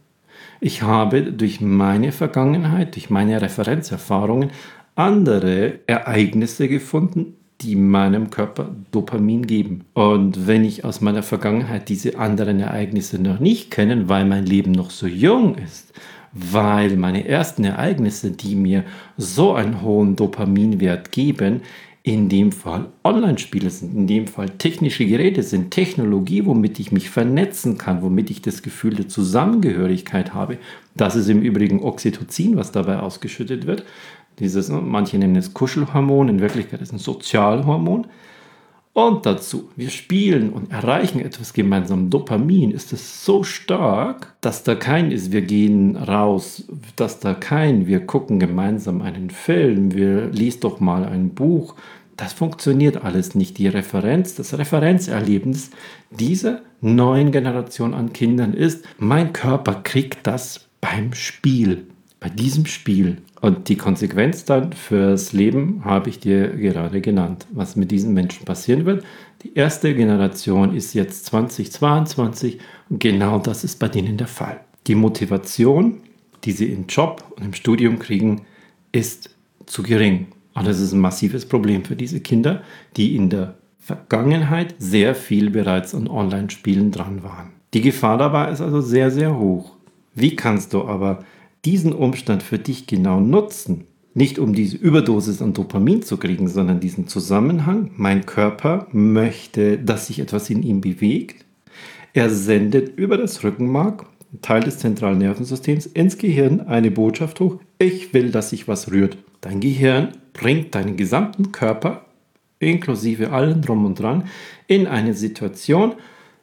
Ich 0.61 0.83
habe 0.83 1.23
durch 1.33 1.61
meine 1.61 2.13
Vergangenheit, 2.13 2.95
durch 2.95 3.11
meine 3.11 3.41
Referenzerfahrungen 3.41 4.51
andere 4.95 5.81
Ereignisse 5.87 6.69
gefunden, 6.69 7.35
die 7.61 7.77
meinem 7.77 8.31
Körper 8.31 8.71
Dopamin 8.91 9.47
geben. 9.47 9.85
Und 9.95 10.47
wenn 10.47 10.65
ich 10.65 10.85
aus 10.85 11.01
meiner 11.01 11.23
Vergangenheit 11.23 11.89
diese 11.89 12.19
anderen 12.19 12.61
Ereignisse 12.61 13.21
noch 13.21 13.41
nicht 13.41 13.71
kenne, 13.71 14.09
weil 14.09 14.25
mein 14.25 14.45
Leben 14.45 14.73
noch 14.73 14.91
so 14.91 15.07
jung 15.07 15.57
ist, 15.57 15.93
weil 16.33 16.97
meine 16.97 17.27
ersten 17.27 17.65
Ereignisse, 17.65 18.31
die 18.31 18.57
mir 18.57 18.85
so 19.17 19.55
einen 19.55 19.81
hohen 19.81 20.17
Dopaminwert 20.17 21.11
geben, 21.13 21.63
in 22.07 22.29
dem 22.29 22.53
Fall 22.53 22.87
Online-Spiele 23.03 23.69
sind, 23.69 23.93
in 23.93 24.07
dem 24.07 24.29
Fall 24.29 24.49
technische 24.49 25.05
Geräte 25.05 25.43
sind, 25.43 25.73
Technologie, 25.73 26.47
womit 26.47 26.79
ich 26.79 26.93
mich 26.93 27.11
vernetzen 27.11 27.79
kann, 27.79 28.01
womit 28.01 28.31
ich 28.31 28.41
das 28.41 28.63
Gefühl 28.63 28.95
der 28.95 29.09
Zusammengehörigkeit 29.09 30.33
habe. 30.33 30.59
Das 30.95 31.17
ist 31.17 31.29
im 31.29 31.43
Übrigen 31.43 31.83
Oxytocin, 31.83 32.57
was 32.57 32.71
dabei 32.71 33.01
ausgeschüttet 33.01 33.67
wird. 33.67 33.85
Dieses, 34.39 34.69
manche 34.69 35.19
nennen 35.19 35.35
es 35.35 35.53
Kuschelhormon, 35.53 36.29
in 36.29 36.41
Wirklichkeit 36.41 36.81
ist 36.81 36.91
es 36.91 36.93
ein 36.93 36.99
Sozialhormon. 37.01 38.07
Und 38.97 39.27
dazu, 39.27 39.69
wir 39.77 39.91
spielen 39.91 40.49
und 40.49 40.73
erreichen 40.73 41.21
etwas 41.21 41.53
gemeinsam. 41.53 42.09
Dopamin 42.09 42.71
ist 42.71 42.95
es 42.95 43.27
so 43.27 43.43
stark, 43.43 44.35
dass 44.41 44.63
da 44.63 44.75
kein 44.75 45.11
ist, 45.11 45.33
wir 45.33 45.43
gehen 45.43 45.97
raus, 45.97 46.65
dass 46.97 47.21
da 47.21 47.35
kein, 47.35 47.87
wir 47.87 48.07
gucken 48.07 48.39
gemeinsam 48.39 49.03
einen 49.03 49.29
Film, 49.29 49.93
wir 49.93 50.29
liest 50.29 50.65
doch 50.65 50.81
mal 50.81 51.05
ein 51.05 51.35
Buch. 51.35 51.75
Das 52.17 52.33
funktioniert 52.33 53.05
alles 53.05 53.35
nicht. 53.35 53.59
Die 53.59 53.69
Referenz, 53.69 54.35
das 54.35 54.57
Referenzerlebnis 54.57 55.73
dieser 56.11 56.63
neuen 56.81 57.33
Generation 57.33 57.93
an 57.93 58.15
Kindern 58.15 58.55
ist, 58.55 58.83
mein 58.97 59.35
Körper 59.35 59.75
kriegt 59.75 60.27
das 60.27 60.69
beim 60.81 61.13
Spiel, 61.13 61.87
bei 62.19 62.31
diesem 62.31 62.65
Spiel. 62.65 63.19
Und 63.47 63.69
die 63.69 63.77
Konsequenz 63.77 64.45
dann 64.45 64.73
fürs 64.73 65.33
Leben 65.33 65.83
habe 65.85 66.11
ich 66.11 66.19
dir 66.19 66.49
gerade 66.49 67.01
genannt, 67.01 67.47
was 67.53 67.77
mit 67.77 67.93
diesen 67.93 68.13
Menschen 68.13 68.45
passieren 68.45 68.87
wird. 68.87 69.05
Die 69.45 69.55
erste 69.55 69.95
Generation 69.95 70.75
ist 70.75 70.95
jetzt 70.95 71.27
2022 71.27 72.59
und 72.91 72.99
genau 72.99 73.39
das 73.39 73.63
ist 73.63 73.79
bei 73.79 73.87
denen 73.87 74.17
der 74.17 74.27
Fall. 74.27 74.63
Die 74.89 74.97
Motivation, 74.97 76.01
die 76.43 76.51
sie 76.51 76.73
im 76.73 76.87
Job 76.89 77.23
und 77.37 77.45
im 77.45 77.55
Studium 77.55 78.01
kriegen, 78.01 78.43
ist 78.91 79.31
zu 79.67 79.85
gering. 79.85 80.27
Und 80.55 80.67
das 80.67 80.81
ist 80.81 80.93
ein 80.93 80.99
massives 80.99 81.47
Problem 81.47 81.85
für 81.85 81.95
diese 81.95 82.19
Kinder, 82.19 82.65
die 82.97 83.15
in 83.15 83.31
der 83.31 83.55
Vergangenheit 83.79 84.75
sehr 84.81 85.15
viel 85.15 85.51
bereits 85.51 85.95
an 85.95 86.09
Online-Spielen 86.09 86.91
dran 86.91 87.23
waren. 87.23 87.53
Die 87.75 87.81
Gefahr 87.81 88.19
dabei 88.19 88.51
ist 88.51 88.61
also 88.61 88.81
sehr, 88.81 89.13
sehr 89.13 89.39
hoch. 89.39 89.77
Wie 90.17 90.35
kannst 90.35 90.73
du 90.73 90.83
aber 90.83 91.25
diesen 91.67 91.93
Umstand 91.93 92.43
für 92.43 92.59
dich 92.59 92.87
genau 92.87 93.21
nutzen, 93.21 93.85
nicht 94.15 94.39
um 94.39 94.55
diese 94.55 94.77
Überdosis 94.77 95.43
an 95.43 95.53
Dopamin 95.53 96.03
zu 96.03 96.17
kriegen, 96.17 96.49
sondern 96.49 96.81
diesen 96.81 97.09
Zusammenhang, 97.09 97.91
mein 97.97 98.25
Körper 98.25 98.87
möchte, 98.93 99.77
dass 99.77 100.07
sich 100.07 100.21
etwas 100.21 100.49
in 100.49 100.63
ihm 100.63 100.81
bewegt, 100.81 101.45
er 102.15 102.31
sendet 102.31 102.97
über 102.97 103.19
das 103.19 103.45
Rückenmark, 103.45 104.07
Teil 104.41 104.63
des 104.63 104.79
zentralen 104.79 105.19
Nervensystems, 105.19 105.87
ins 105.87 106.17
Gehirn 106.17 106.61
eine 106.61 106.91
Botschaft 106.91 107.41
hoch, 107.41 107.59
ich 107.79 108.15
will, 108.15 108.31
dass 108.31 108.51
sich 108.51 108.69
was 108.69 108.91
rührt. 108.91 109.19
Dein 109.41 109.61
Gehirn 109.61 110.13
bringt 110.33 110.75
deinen 110.75 110.97
gesamten 110.97 111.53
Körper, 111.53 112.07
inklusive 112.59 113.33
allen 113.33 113.61
drum 113.61 113.85
und 113.85 114.01
dran, 114.01 114.29
in 114.67 114.87
eine 114.87 115.15
Situation, 115.15 115.95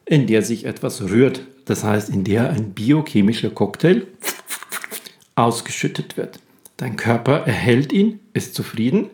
in 0.04 0.26
der 0.26 0.42
sich 0.42 0.64
etwas 0.64 1.02
rührt. 1.02 1.46
Das 1.64 1.82
heißt, 1.82 2.10
in 2.10 2.24
der 2.24 2.50
ein 2.50 2.70
biochemischer 2.70 3.50
Cocktail 3.50 4.06
ausgeschüttet 5.36 6.16
wird. 6.16 6.40
Dein 6.76 6.96
Körper 6.96 7.46
erhält 7.46 7.92
ihn, 7.92 8.20
ist 8.32 8.54
zufrieden. 8.54 9.10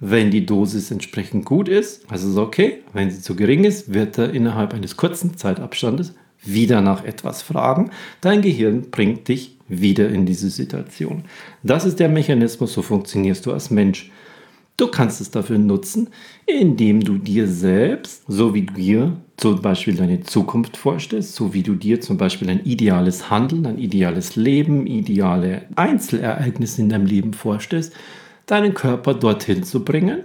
Wenn 0.00 0.30
die 0.30 0.44
Dosis 0.44 0.90
entsprechend 0.90 1.44
gut 1.44 1.68
ist, 1.68 2.10
also 2.10 2.28
ist 2.28 2.36
okay. 2.36 2.82
Wenn 2.92 3.10
sie 3.10 3.20
zu 3.20 3.36
gering 3.36 3.64
ist, 3.64 3.94
wird 3.94 4.18
er 4.18 4.34
innerhalb 4.34 4.74
eines 4.74 4.96
kurzen 4.96 5.36
Zeitabstandes 5.36 6.14
wieder 6.42 6.80
nach 6.80 7.04
etwas 7.04 7.42
fragen. 7.42 7.90
Dein 8.20 8.42
Gehirn 8.42 8.90
bringt 8.90 9.28
dich 9.28 9.56
wieder 9.68 10.08
in 10.08 10.26
diese 10.26 10.50
Situation. 10.50 11.24
Das 11.62 11.84
ist 11.84 12.00
der 12.00 12.08
Mechanismus, 12.08 12.74
so 12.74 12.82
funktionierst 12.82 13.46
du 13.46 13.52
als 13.52 13.70
Mensch. 13.70 14.10
Du 14.76 14.88
kannst 14.88 15.20
es 15.20 15.30
dafür 15.30 15.58
nutzen, 15.58 16.08
indem 16.46 16.98
du 16.98 17.18
dir 17.18 17.46
selbst, 17.46 18.24
so 18.26 18.54
wie 18.54 18.62
du 18.62 18.74
dir 18.74 19.16
zum 19.36 19.62
Beispiel 19.62 19.94
deine 19.94 20.22
Zukunft 20.22 20.76
vorstellst, 20.76 21.36
so 21.36 21.54
wie 21.54 21.62
du 21.62 21.76
dir 21.76 22.00
zum 22.00 22.16
Beispiel 22.16 22.50
ein 22.50 22.64
ideales 22.64 23.30
Handeln, 23.30 23.66
ein 23.66 23.78
ideales 23.78 24.34
Leben, 24.34 24.88
ideale 24.88 25.66
Einzelereignisse 25.76 26.82
in 26.82 26.88
deinem 26.88 27.06
Leben 27.06 27.34
vorstellst, 27.34 27.92
deinen 28.46 28.74
Körper 28.74 29.14
dorthin 29.14 29.62
zu 29.62 29.84
bringen, 29.84 30.24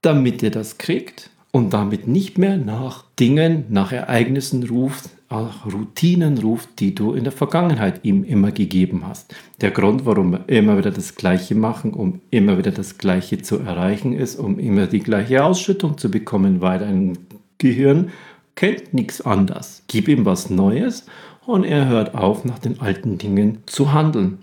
damit 0.00 0.42
er 0.42 0.50
das 0.50 0.78
kriegt 0.78 1.30
und 1.50 1.74
damit 1.74 2.08
nicht 2.08 2.38
mehr 2.38 2.56
nach 2.56 3.04
Dingen, 3.20 3.66
nach 3.68 3.92
Ereignissen 3.92 4.66
ruft, 4.66 5.10
Routinen 5.30 6.38
ruft, 6.38 6.78
die 6.78 6.94
du 6.94 7.12
in 7.12 7.24
der 7.24 7.32
Vergangenheit 7.32 8.04
ihm 8.04 8.22
immer 8.22 8.52
gegeben 8.52 9.02
hast. 9.06 9.34
Der 9.60 9.72
Grund, 9.72 10.06
warum 10.06 10.32
wir 10.32 10.48
immer 10.48 10.78
wieder 10.78 10.92
das 10.92 11.16
Gleiche 11.16 11.54
machen, 11.54 11.94
um 11.94 12.20
immer 12.30 12.58
wieder 12.58 12.70
das 12.70 12.96
Gleiche 12.96 13.42
zu 13.42 13.58
erreichen, 13.58 14.12
ist, 14.12 14.36
um 14.38 14.58
immer 14.58 14.86
die 14.86 15.00
gleiche 15.00 15.44
Ausschüttung 15.44 15.98
zu 15.98 16.10
bekommen, 16.10 16.60
weil 16.60 16.78
dein 16.78 17.18
Gehirn 17.58 18.10
kennt 18.54 18.94
nichts 18.94 19.20
anderes. 19.20 19.82
Gib 19.88 20.08
ihm 20.08 20.24
was 20.24 20.48
Neues 20.48 21.06
und 21.44 21.64
er 21.64 21.88
hört 21.88 22.14
auf, 22.14 22.44
nach 22.44 22.58
den 22.58 22.80
alten 22.80 23.18
Dingen 23.18 23.58
zu 23.66 23.92
handeln. 23.92 24.38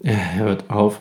Er 0.00 0.36
hört 0.36 0.70
auf, 0.70 1.00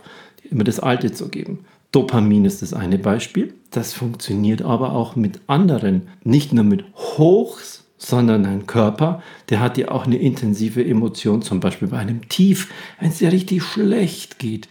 immer 0.50 0.64
das 0.64 0.80
Alte 0.80 1.12
zu 1.12 1.30
geben. 1.30 1.60
Dopamin 1.92 2.44
ist 2.44 2.62
das 2.62 2.74
eine 2.74 2.98
Beispiel. 2.98 3.54
Das 3.70 3.94
funktioniert 3.94 4.64
aber 4.64 4.94
auch 4.94 5.16
mit 5.16 5.42
anderen. 5.48 6.08
Nicht 6.24 6.52
nur 6.52 6.64
mit 6.64 6.84
Hochs, 6.96 7.83
sondern 8.06 8.46
ein 8.46 8.68
Körper, 8.68 9.22
der 9.50 9.60
hat 9.60 9.78
ja 9.78 9.90
auch 9.90 10.06
eine 10.06 10.18
intensive 10.18 10.84
Emotion, 10.84 11.42
zum 11.42 11.60
Beispiel 11.60 11.88
bei 11.88 11.98
einem 11.98 12.28
Tief, 12.28 12.70
wenn 13.00 13.10
es 13.10 13.20
dir 13.20 13.32
richtig 13.32 13.64
schlecht 13.64 14.40
geht. 14.40 14.68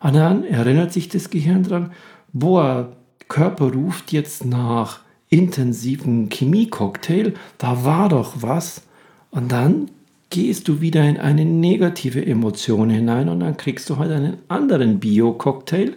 Und 0.00 0.14
dann 0.14 0.44
erinnert 0.44 0.92
sich 0.92 1.08
das 1.08 1.30
Gehirn 1.30 1.62
dran, 1.62 1.92
boah, 2.32 2.92
Körper 3.28 3.72
ruft 3.72 4.12
jetzt 4.12 4.44
nach 4.44 5.00
intensiven 5.30 6.28
Chemiecocktail, 6.28 7.34
da 7.58 7.84
war 7.84 8.08
doch 8.08 8.34
was. 8.40 8.82
Und 9.30 9.50
dann 9.50 9.90
gehst 10.30 10.68
du 10.68 10.80
wieder 10.80 11.08
in 11.08 11.18
eine 11.18 11.44
negative 11.44 12.24
Emotion 12.24 12.90
hinein 12.90 13.28
und 13.28 13.40
dann 13.40 13.56
kriegst 13.56 13.88
du 13.88 13.96
halt 13.98 14.10
einen 14.10 14.38
anderen 14.48 14.98
Bio-Cocktail, 14.98 15.92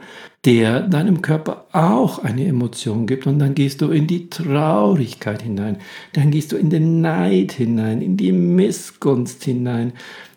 der 0.45 0.81
deinem 0.81 1.21
Körper 1.21 1.65
auch 1.71 2.23
eine 2.23 2.45
Emotion 2.45 3.07
gibt 3.07 3.27
und 3.27 3.39
dann 3.39 3.55
gehst 3.55 3.81
du 3.81 3.89
in 3.89 4.07
die 4.07 4.29
Traurigkeit 4.29 5.41
hinein, 5.41 5.77
dann 6.13 6.31
gehst 6.31 6.51
du 6.51 6.57
in 6.57 6.69
den 6.69 7.01
Neid 7.01 7.53
hinein, 7.53 8.01
in 8.01 8.17
die 8.17 8.31
Missgunst 8.31 9.43
hinein, 9.43 9.93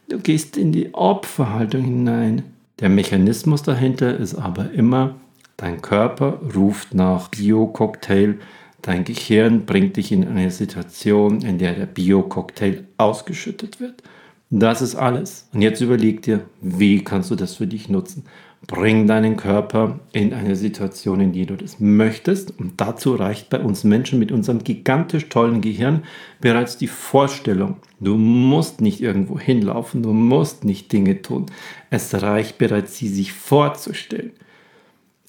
du 0.08 0.18
gehst 0.18 0.56
in 0.56 0.72
die 0.72 0.94
Opferhaltung 0.94 1.84
hinein. 1.84 2.42
Der 2.80 2.88
Mechanismus 2.88 3.62
dahinter 3.62 4.16
ist 4.16 4.34
aber 4.34 4.72
immer, 4.72 5.16
dein 5.56 5.82
Körper 5.82 6.40
ruft 6.54 6.94
nach 6.94 7.28
Bio-Cocktail, 7.28 8.38
Dein 8.82 9.04
Gehirn 9.04 9.64
bringt 9.64 9.96
dich 9.96 10.10
in 10.10 10.26
eine 10.26 10.50
Situation, 10.50 11.40
in 11.42 11.58
der 11.58 11.74
der 11.74 11.86
Bio-Cocktail 11.86 12.84
ausgeschüttet 12.98 13.78
wird. 13.78 14.02
Das 14.50 14.82
ist 14.82 14.96
alles. 14.96 15.48
Und 15.54 15.62
jetzt 15.62 15.80
überleg 15.80 16.22
dir, 16.22 16.40
wie 16.60 17.02
kannst 17.02 17.30
du 17.30 17.36
das 17.36 17.54
für 17.54 17.68
dich 17.68 17.88
nutzen? 17.88 18.24
Bring 18.66 19.06
deinen 19.06 19.36
Körper 19.36 20.00
in 20.12 20.34
eine 20.34 20.56
Situation, 20.56 21.20
in 21.20 21.32
der 21.32 21.46
du 21.46 21.56
das 21.56 21.78
möchtest. 21.78 22.58
Und 22.58 22.80
dazu 22.80 23.14
reicht 23.14 23.50
bei 23.50 23.60
uns 23.60 23.84
Menschen 23.84 24.18
mit 24.18 24.32
unserem 24.32 24.62
gigantisch 24.62 25.28
tollen 25.28 25.60
Gehirn 25.60 26.02
bereits 26.40 26.76
die 26.76 26.88
Vorstellung. 26.88 27.76
Du 28.00 28.16
musst 28.16 28.80
nicht 28.80 29.00
irgendwo 29.00 29.38
hinlaufen, 29.38 30.02
du 30.02 30.12
musst 30.12 30.64
nicht 30.64 30.92
Dinge 30.92 31.22
tun. 31.22 31.46
Es 31.90 32.20
reicht 32.20 32.58
bereits, 32.58 32.98
sie 32.98 33.08
sich 33.08 33.32
vorzustellen. 33.32 34.32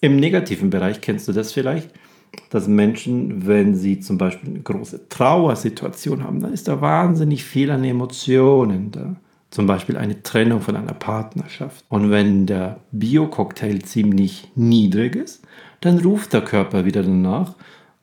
Im 0.02 0.18
negativen 0.18 0.70
Bereich 0.70 1.02
kennst 1.02 1.28
du 1.28 1.32
das 1.32 1.54
vielleicht 1.54 1.90
dass 2.50 2.68
Menschen, 2.68 3.48
wenn 3.48 3.76
sie 3.76 4.00
zum 4.00 4.18
Beispiel 4.18 4.50
eine 4.50 4.60
große 4.60 5.10
Trauersituation 5.10 6.24
haben, 6.24 6.40
dann 6.40 6.54
ist 6.54 6.68
da 6.68 6.82
wahnsinnig 6.82 7.44
viel 7.44 7.72
an 7.72 7.84
Emotionen 7.84 8.92
da. 8.92 9.16
Zum 9.50 9.68
Beispiel 9.68 9.98
eine 9.98 10.24
Trennung 10.24 10.62
von 10.62 10.76
einer 10.76 10.94
Partnerschaft. 10.94 11.86
Und 11.88 12.10
wenn 12.10 12.48
der 12.48 12.80
Bio-Cocktail 12.92 13.80
ziemlich 13.84 14.52
niedrig 14.56 15.16
ist, 15.16 15.44
dann 15.82 16.00
ruft 16.00 16.34
der 16.34 16.42
Körper 16.42 16.86
wieder 16.86 17.04
danach 17.04 17.54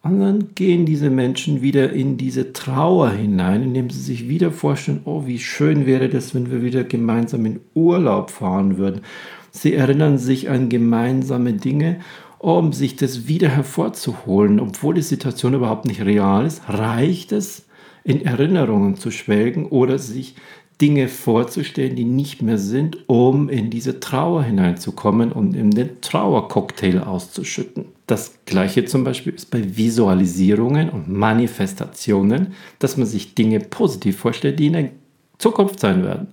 und 0.03 0.21
dann 0.21 0.55
gehen 0.55 0.87
diese 0.87 1.11
Menschen 1.11 1.61
wieder 1.61 1.93
in 1.93 2.17
diese 2.17 2.53
Trauer 2.53 3.11
hinein, 3.11 3.63
indem 3.63 3.91
sie 3.91 4.01
sich 4.01 4.29
wieder 4.29 4.51
vorstellen, 4.51 5.03
oh, 5.05 5.27
wie 5.27 5.39
schön 5.39 5.85
wäre 5.85 6.09
das, 6.09 6.35
wenn 6.35 6.51
wir 6.51 6.63
wieder 6.63 6.85
gemeinsam 6.85 7.45
in 7.45 7.61
Urlaub 7.75 8.31
fahren 8.31 8.79
würden. 8.79 9.03
Sie 9.51 9.75
erinnern 9.75 10.17
sich 10.17 10.49
an 10.49 10.71
gemeinsame 10.71 11.53
Dinge 11.53 12.01
um 12.41 12.73
sich 12.73 12.97
das 12.97 13.29
wieder 13.29 13.51
hervorzuholen, 13.51 14.61
obwohl 14.61 14.95
die 14.95 15.03
Situation 15.03 15.53
überhaupt 15.53 15.85
nicht 15.85 16.01
real 16.01 16.47
ist, 16.47 16.63
reicht 16.69 17.33
es, 17.33 17.67
in 18.03 18.25
Erinnerungen 18.25 18.97
zu 18.97 19.11
schwelgen 19.11 19.67
oder 19.67 19.99
sich 19.99 20.35
Dinge 20.81 21.09
vorzustellen, 21.09 21.97
die 21.97 22.07
nicht 22.07 22.41
mehr 22.41 22.57
sind, 22.57 23.07
um 23.11 23.51
in 23.51 23.69
diese 23.69 24.01
Trauer 24.01 24.43
hineinzukommen 24.43 25.33
und 25.33 25.55
in 25.55 25.71
den 25.71 26.01
Trauercocktail 26.01 27.01
auszuschütten. 27.01 27.85
Das 28.07 28.39
gleiche 28.47 28.87
zum 28.87 29.05
Beispiel 29.05 29.35
ist 29.35 29.51
bei 29.51 29.77
Visualisierungen 29.77 30.89
und 30.89 31.11
Manifestationen, 31.11 32.55
dass 32.79 32.97
man 32.97 33.07
sich 33.07 33.35
Dinge 33.35 33.61
positiv 33.61 34.17
vorstellt, 34.17 34.59
die 34.59 34.69
in 34.69 34.73
der 34.73 34.91
Zukunft 35.37 35.79
sein 35.79 36.03
werden. 36.03 36.29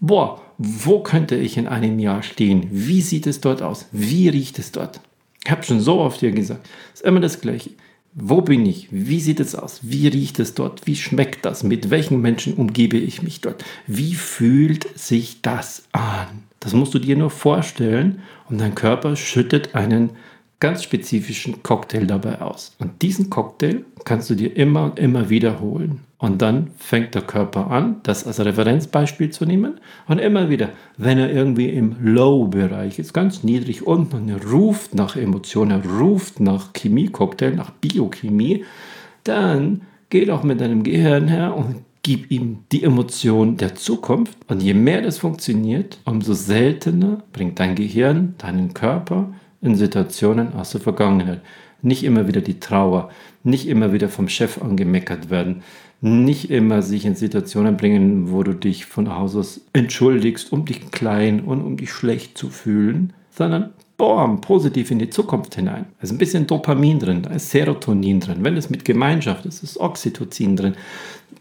Boah, 0.00 0.42
wo 0.58 1.00
könnte 1.00 1.36
ich 1.36 1.56
in 1.56 1.66
einem 1.66 1.98
Jahr 1.98 2.22
stehen? 2.22 2.68
Wie 2.70 3.00
sieht 3.00 3.26
es 3.26 3.40
dort 3.40 3.62
aus? 3.62 3.86
Wie 3.90 4.28
riecht 4.28 4.58
es 4.58 4.72
dort? 4.72 5.00
Ich 5.46 5.52
habe 5.52 5.62
schon 5.62 5.80
so 5.80 6.00
oft 6.00 6.20
dir 6.22 6.32
gesagt, 6.32 6.68
es 6.92 7.02
ist 7.02 7.06
immer 7.06 7.20
das 7.20 7.40
Gleiche. 7.40 7.70
Wo 8.14 8.40
bin 8.40 8.66
ich? 8.66 8.88
Wie 8.90 9.20
sieht 9.20 9.38
es 9.38 9.54
aus? 9.54 9.78
Wie 9.80 10.08
riecht 10.08 10.40
es 10.40 10.54
dort? 10.54 10.88
Wie 10.88 10.96
schmeckt 10.96 11.44
das? 11.44 11.62
Mit 11.62 11.88
welchen 11.88 12.20
Menschen 12.20 12.54
umgebe 12.54 12.96
ich 12.96 13.22
mich 13.22 13.42
dort? 13.42 13.64
Wie 13.86 14.16
fühlt 14.16 14.88
sich 14.98 15.42
das 15.42 15.84
an? 15.92 16.42
Das 16.58 16.72
musst 16.72 16.94
du 16.94 16.98
dir 16.98 17.16
nur 17.16 17.30
vorstellen 17.30 18.22
und 18.50 18.60
dein 18.60 18.74
Körper 18.74 19.14
schüttet 19.14 19.76
einen 19.76 20.10
ganz 20.58 20.82
spezifischen 20.82 21.62
Cocktail 21.62 22.06
dabei 22.06 22.40
aus. 22.40 22.74
Und 22.78 23.02
diesen 23.02 23.28
Cocktail 23.28 23.84
kannst 24.04 24.30
du 24.30 24.34
dir 24.34 24.56
immer 24.56 24.84
und 24.84 24.98
immer 24.98 25.28
wiederholen. 25.28 26.00
Und 26.18 26.40
dann 26.40 26.70
fängt 26.78 27.14
der 27.14 27.22
Körper 27.22 27.70
an, 27.70 27.96
das 28.02 28.26
als 28.26 28.40
Referenzbeispiel 28.40 29.30
zu 29.30 29.44
nehmen. 29.44 29.80
Und 30.08 30.18
immer 30.18 30.48
wieder, 30.48 30.70
wenn 30.96 31.18
er 31.18 31.30
irgendwie 31.30 31.68
im 31.68 31.96
Low-Bereich 32.00 32.98
ist, 32.98 33.12
ganz 33.12 33.44
niedrig 33.44 33.86
unten, 33.86 34.16
und 34.16 34.28
er 34.30 34.42
ruft 34.50 34.94
nach 34.94 35.16
Emotionen, 35.16 35.82
er 35.82 35.90
ruft 35.98 36.40
nach 36.40 36.72
Chemie-Cocktail, 36.72 37.50
nach 37.50 37.70
Biochemie, 37.70 38.64
dann 39.24 39.82
geht 40.08 40.30
auch 40.30 40.42
mit 40.42 40.60
deinem 40.62 40.84
Gehirn 40.84 41.28
her 41.28 41.54
und 41.54 41.84
gib 42.02 42.30
ihm 42.30 42.60
die 42.72 42.84
Emotion 42.84 43.58
der 43.58 43.74
Zukunft. 43.74 44.38
Und 44.48 44.62
je 44.62 44.72
mehr 44.72 45.02
das 45.02 45.18
funktioniert, 45.18 45.98
umso 46.04 46.32
seltener 46.32 47.24
bringt 47.32 47.58
dein 47.58 47.74
Gehirn 47.74 48.36
deinen 48.38 48.72
Körper 48.72 49.34
in 49.60 49.74
Situationen 49.74 50.54
aus 50.54 50.70
der 50.70 50.80
Vergangenheit. 50.80 51.40
Nicht 51.82 52.04
immer 52.04 52.26
wieder 52.26 52.40
die 52.40 52.60
Trauer, 52.60 53.10
nicht 53.42 53.68
immer 53.68 53.92
wieder 53.92 54.08
vom 54.08 54.28
Chef 54.28 54.60
angemeckert 54.60 55.30
werden, 55.30 55.62
nicht 56.00 56.50
immer 56.50 56.82
sich 56.82 57.06
in 57.06 57.14
Situationen 57.14 57.76
bringen, 57.76 58.30
wo 58.30 58.42
du 58.42 58.54
dich 58.54 58.86
von 58.86 59.14
Haus 59.14 59.34
aus 59.36 59.60
entschuldigst, 59.72 60.52
um 60.52 60.64
dich 60.64 60.90
klein 60.90 61.40
und 61.40 61.62
um 61.62 61.76
dich 61.76 61.90
schlecht 61.90 62.36
zu 62.36 62.48
fühlen, 62.48 63.12
sondern 63.30 63.70
boom, 63.96 64.40
positiv 64.40 64.90
in 64.90 64.98
die 64.98 65.10
Zukunft 65.10 65.54
hinein. 65.54 65.86
Da 65.98 66.04
ist 66.04 66.10
ein 66.10 66.18
bisschen 66.18 66.46
Dopamin 66.46 66.98
drin, 66.98 67.22
da 67.22 67.30
ist 67.30 67.50
Serotonin 67.50 68.20
drin. 68.20 68.38
Wenn 68.44 68.56
es 68.56 68.70
mit 68.70 68.84
Gemeinschaft 68.84 69.46
ist, 69.46 69.62
ist 69.62 69.78
Oxytocin 69.78 70.56
drin. 70.56 70.74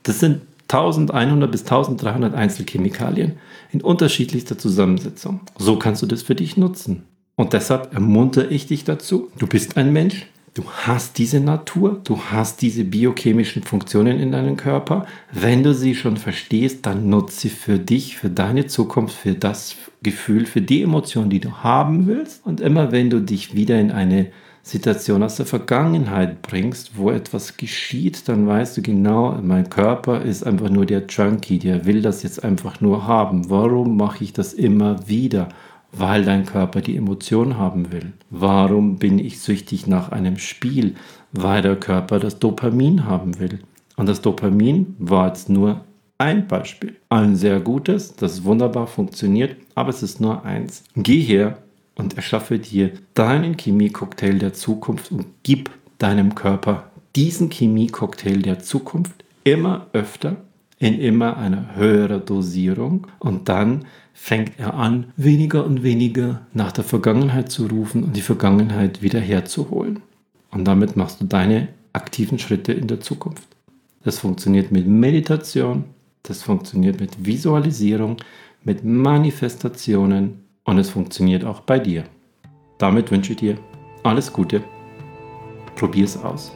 Das 0.04 0.20
sind 0.20 0.42
1100 0.68 1.52
bis 1.52 1.62
1300 1.62 2.34
Einzelchemikalien 2.34 3.34
in 3.72 3.82
unterschiedlichster 3.82 4.58
Zusammensetzung. 4.58 5.42
So 5.58 5.78
kannst 5.78 6.02
du 6.02 6.08
das 6.08 6.24
für 6.24 6.36
dich 6.36 6.58
nutzen. 6.58 7.04
Und 7.36 7.54
deshalb 7.54 7.94
ermuntere 7.94 8.48
ich 8.48 8.68
dich 8.68 8.84
dazu. 8.86 9.30
Du 9.38 9.48
bist 9.48 9.76
ein 9.78 9.92
Mensch, 9.92 10.28
du 10.54 10.64
hast 10.70 11.18
diese 11.18 11.42
Natur, 11.42 12.00
du 12.04 12.18
hast 12.32 12.62
diese 12.62 12.86
biochemischen 12.86 13.64
Funktionen 13.64 14.20
in 14.20 14.32
deinem 14.32 14.56
Körper. 14.56 15.06
Wenn 15.32 15.62
du 15.62 15.74
sie 15.74 15.96
schon 15.96 16.16
verstehst, 16.16 16.86
dann 16.86 17.10
nutze 17.10 17.42
sie 17.42 17.50
für 17.50 17.78
dich, 17.78 18.18
für 18.18 18.30
deine 18.30 18.68
Zukunft, 18.68 19.16
für 19.16 19.34
das 19.34 19.76
Gefühl, 20.02 20.46
für 20.46 20.62
die 20.62 20.82
Emotion, 20.82 21.30
die 21.30 21.42
du 21.42 21.52
haben 21.58 22.08
willst. 22.08 22.46
Und 22.46 22.62
immer 22.62 22.94
wenn 22.94 23.10
du 23.10 23.20
dich 23.20 23.54
wieder 23.54 23.80
in 23.80 23.92
eine 23.92 24.28
Situation 24.64 25.22
aus 25.22 25.36
der 25.36 25.46
Vergangenheit 25.46 26.42
bringst, 26.42 26.98
wo 26.98 27.12
etwas 27.12 27.56
geschieht, 27.58 28.28
dann 28.28 28.48
weißt 28.48 28.78
du 28.78 28.82
genau, 28.82 29.38
mein 29.44 29.70
Körper 29.70 30.24
ist 30.24 30.44
einfach 30.44 30.70
nur 30.70 30.88
der 30.88 31.04
Junkie, 31.08 31.60
der 31.60 31.86
will 31.86 32.02
das 32.02 32.24
jetzt 32.24 32.44
einfach 32.44 32.82
nur 32.82 33.06
haben. 33.06 33.50
Warum 33.50 33.96
mache 33.96 34.24
ich 34.24 34.34
das 34.34 34.54
immer 34.54 35.08
wieder? 35.08 35.50
Weil 35.98 36.26
dein 36.26 36.46
Körper 36.46 36.82
die 36.82 36.98
Emotion 36.98 37.58
haben 37.58 37.92
will. 37.92 38.14
Warum 38.30 38.98
bin 38.98 39.20
ich 39.20 39.40
süchtig 39.40 39.88
nach 39.88 40.12
einem 40.12 40.38
Spiel? 40.38 40.96
Weil 41.32 41.62
der 41.62 41.76
Körper 41.76 42.20
das 42.20 42.40
Dopamin 42.40 43.06
haben 43.06 43.40
will. 43.40 43.60
Und 43.96 44.10
das 44.10 44.22
Dopamin 44.22 44.96
war 45.00 45.28
jetzt 45.28 45.50
nur 45.50 45.82
ein 46.18 46.48
Beispiel. 46.48 46.96
Ein 47.10 47.36
sehr 47.36 47.60
gutes, 47.60 48.16
das 48.16 48.44
wunderbar 48.44 48.88
funktioniert, 48.88 49.58
aber 49.74 49.90
es 49.90 50.04
ist 50.04 50.22
nur 50.22 50.46
eins. 50.46 50.84
Geh 50.96 51.22
her 51.22 51.58
und 51.96 52.16
erschaffe 52.16 52.60
dir 52.60 52.92
deinen 53.14 53.58
Chemie-Cocktail 53.58 54.40
der 54.40 54.54
Zukunft 54.54 55.12
und 55.12 55.26
gib 55.44 55.70
deinem 55.98 56.36
Körper 56.36 56.92
diesen 57.16 57.50
Chemie-Cocktail 57.50 58.42
der 58.42 58.60
Zukunft 58.60 59.24
immer 59.44 59.88
öfter 59.94 60.38
in 60.78 61.00
immer 61.00 61.38
einer 61.38 61.76
höheren 61.76 62.26
Dosierung 62.26 63.08
und 63.20 63.50
dann 63.50 63.86
fängt 64.14 64.60
er 64.60 64.74
an, 64.76 65.08
weniger 65.18 65.66
und 65.66 65.84
weniger 65.84 66.46
nach 66.54 66.72
der 66.72 66.84
Vergangenheit 66.84 67.52
zu 67.52 67.68
rufen 67.68 68.04
und 68.04 68.16
die 68.16 68.22
Vergangenheit 68.22 69.02
wieder 69.02 69.20
herzuholen. 69.20 70.02
Und 70.52 70.66
damit 70.66 70.96
machst 70.96 71.22
du 71.22 71.26
deine 71.26 71.68
aktiven 71.94 72.40
Schritte 72.40 72.74
in 72.74 72.88
der 72.88 73.02
Zukunft. 73.02 73.48
Das 74.04 74.20
funktioniert 74.20 74.72
mit 74.72 74.88
Meditation, 74.88 75.86
das 76.24 76.44
funktioniert 76.44 77.00
mit 77.00 77.26
Visualisierung, 77.26 78.18
mit 78.64 78.84
Manifestationen 78.84 80.46
und 80.64 80.78
es 80.78 80.90
funktioniert 80.90 81.44
auch 81.44 81.62
bei 81.62 81.80
dir. 81.80 82.04
Damit 82.78 83.12
wünsche 83.12 83.34
ich 83.34 83.38
dir 83.38 83.58
alles 84.04 84.32
Gute. 84.32 84.64
Probier 85.76 86.06
es 86.06 86.18
aus. 86.18 86.52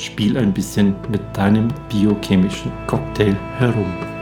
Spiel 0.00 0.38
ein 0.38 0.52
bisschen 0.52 0.94
mit 1.10 1.20
deinem 1.36 1.68
biochemischen 1.90 2.72
Cocktail 2.86 3.36
herum. 3.58 4.19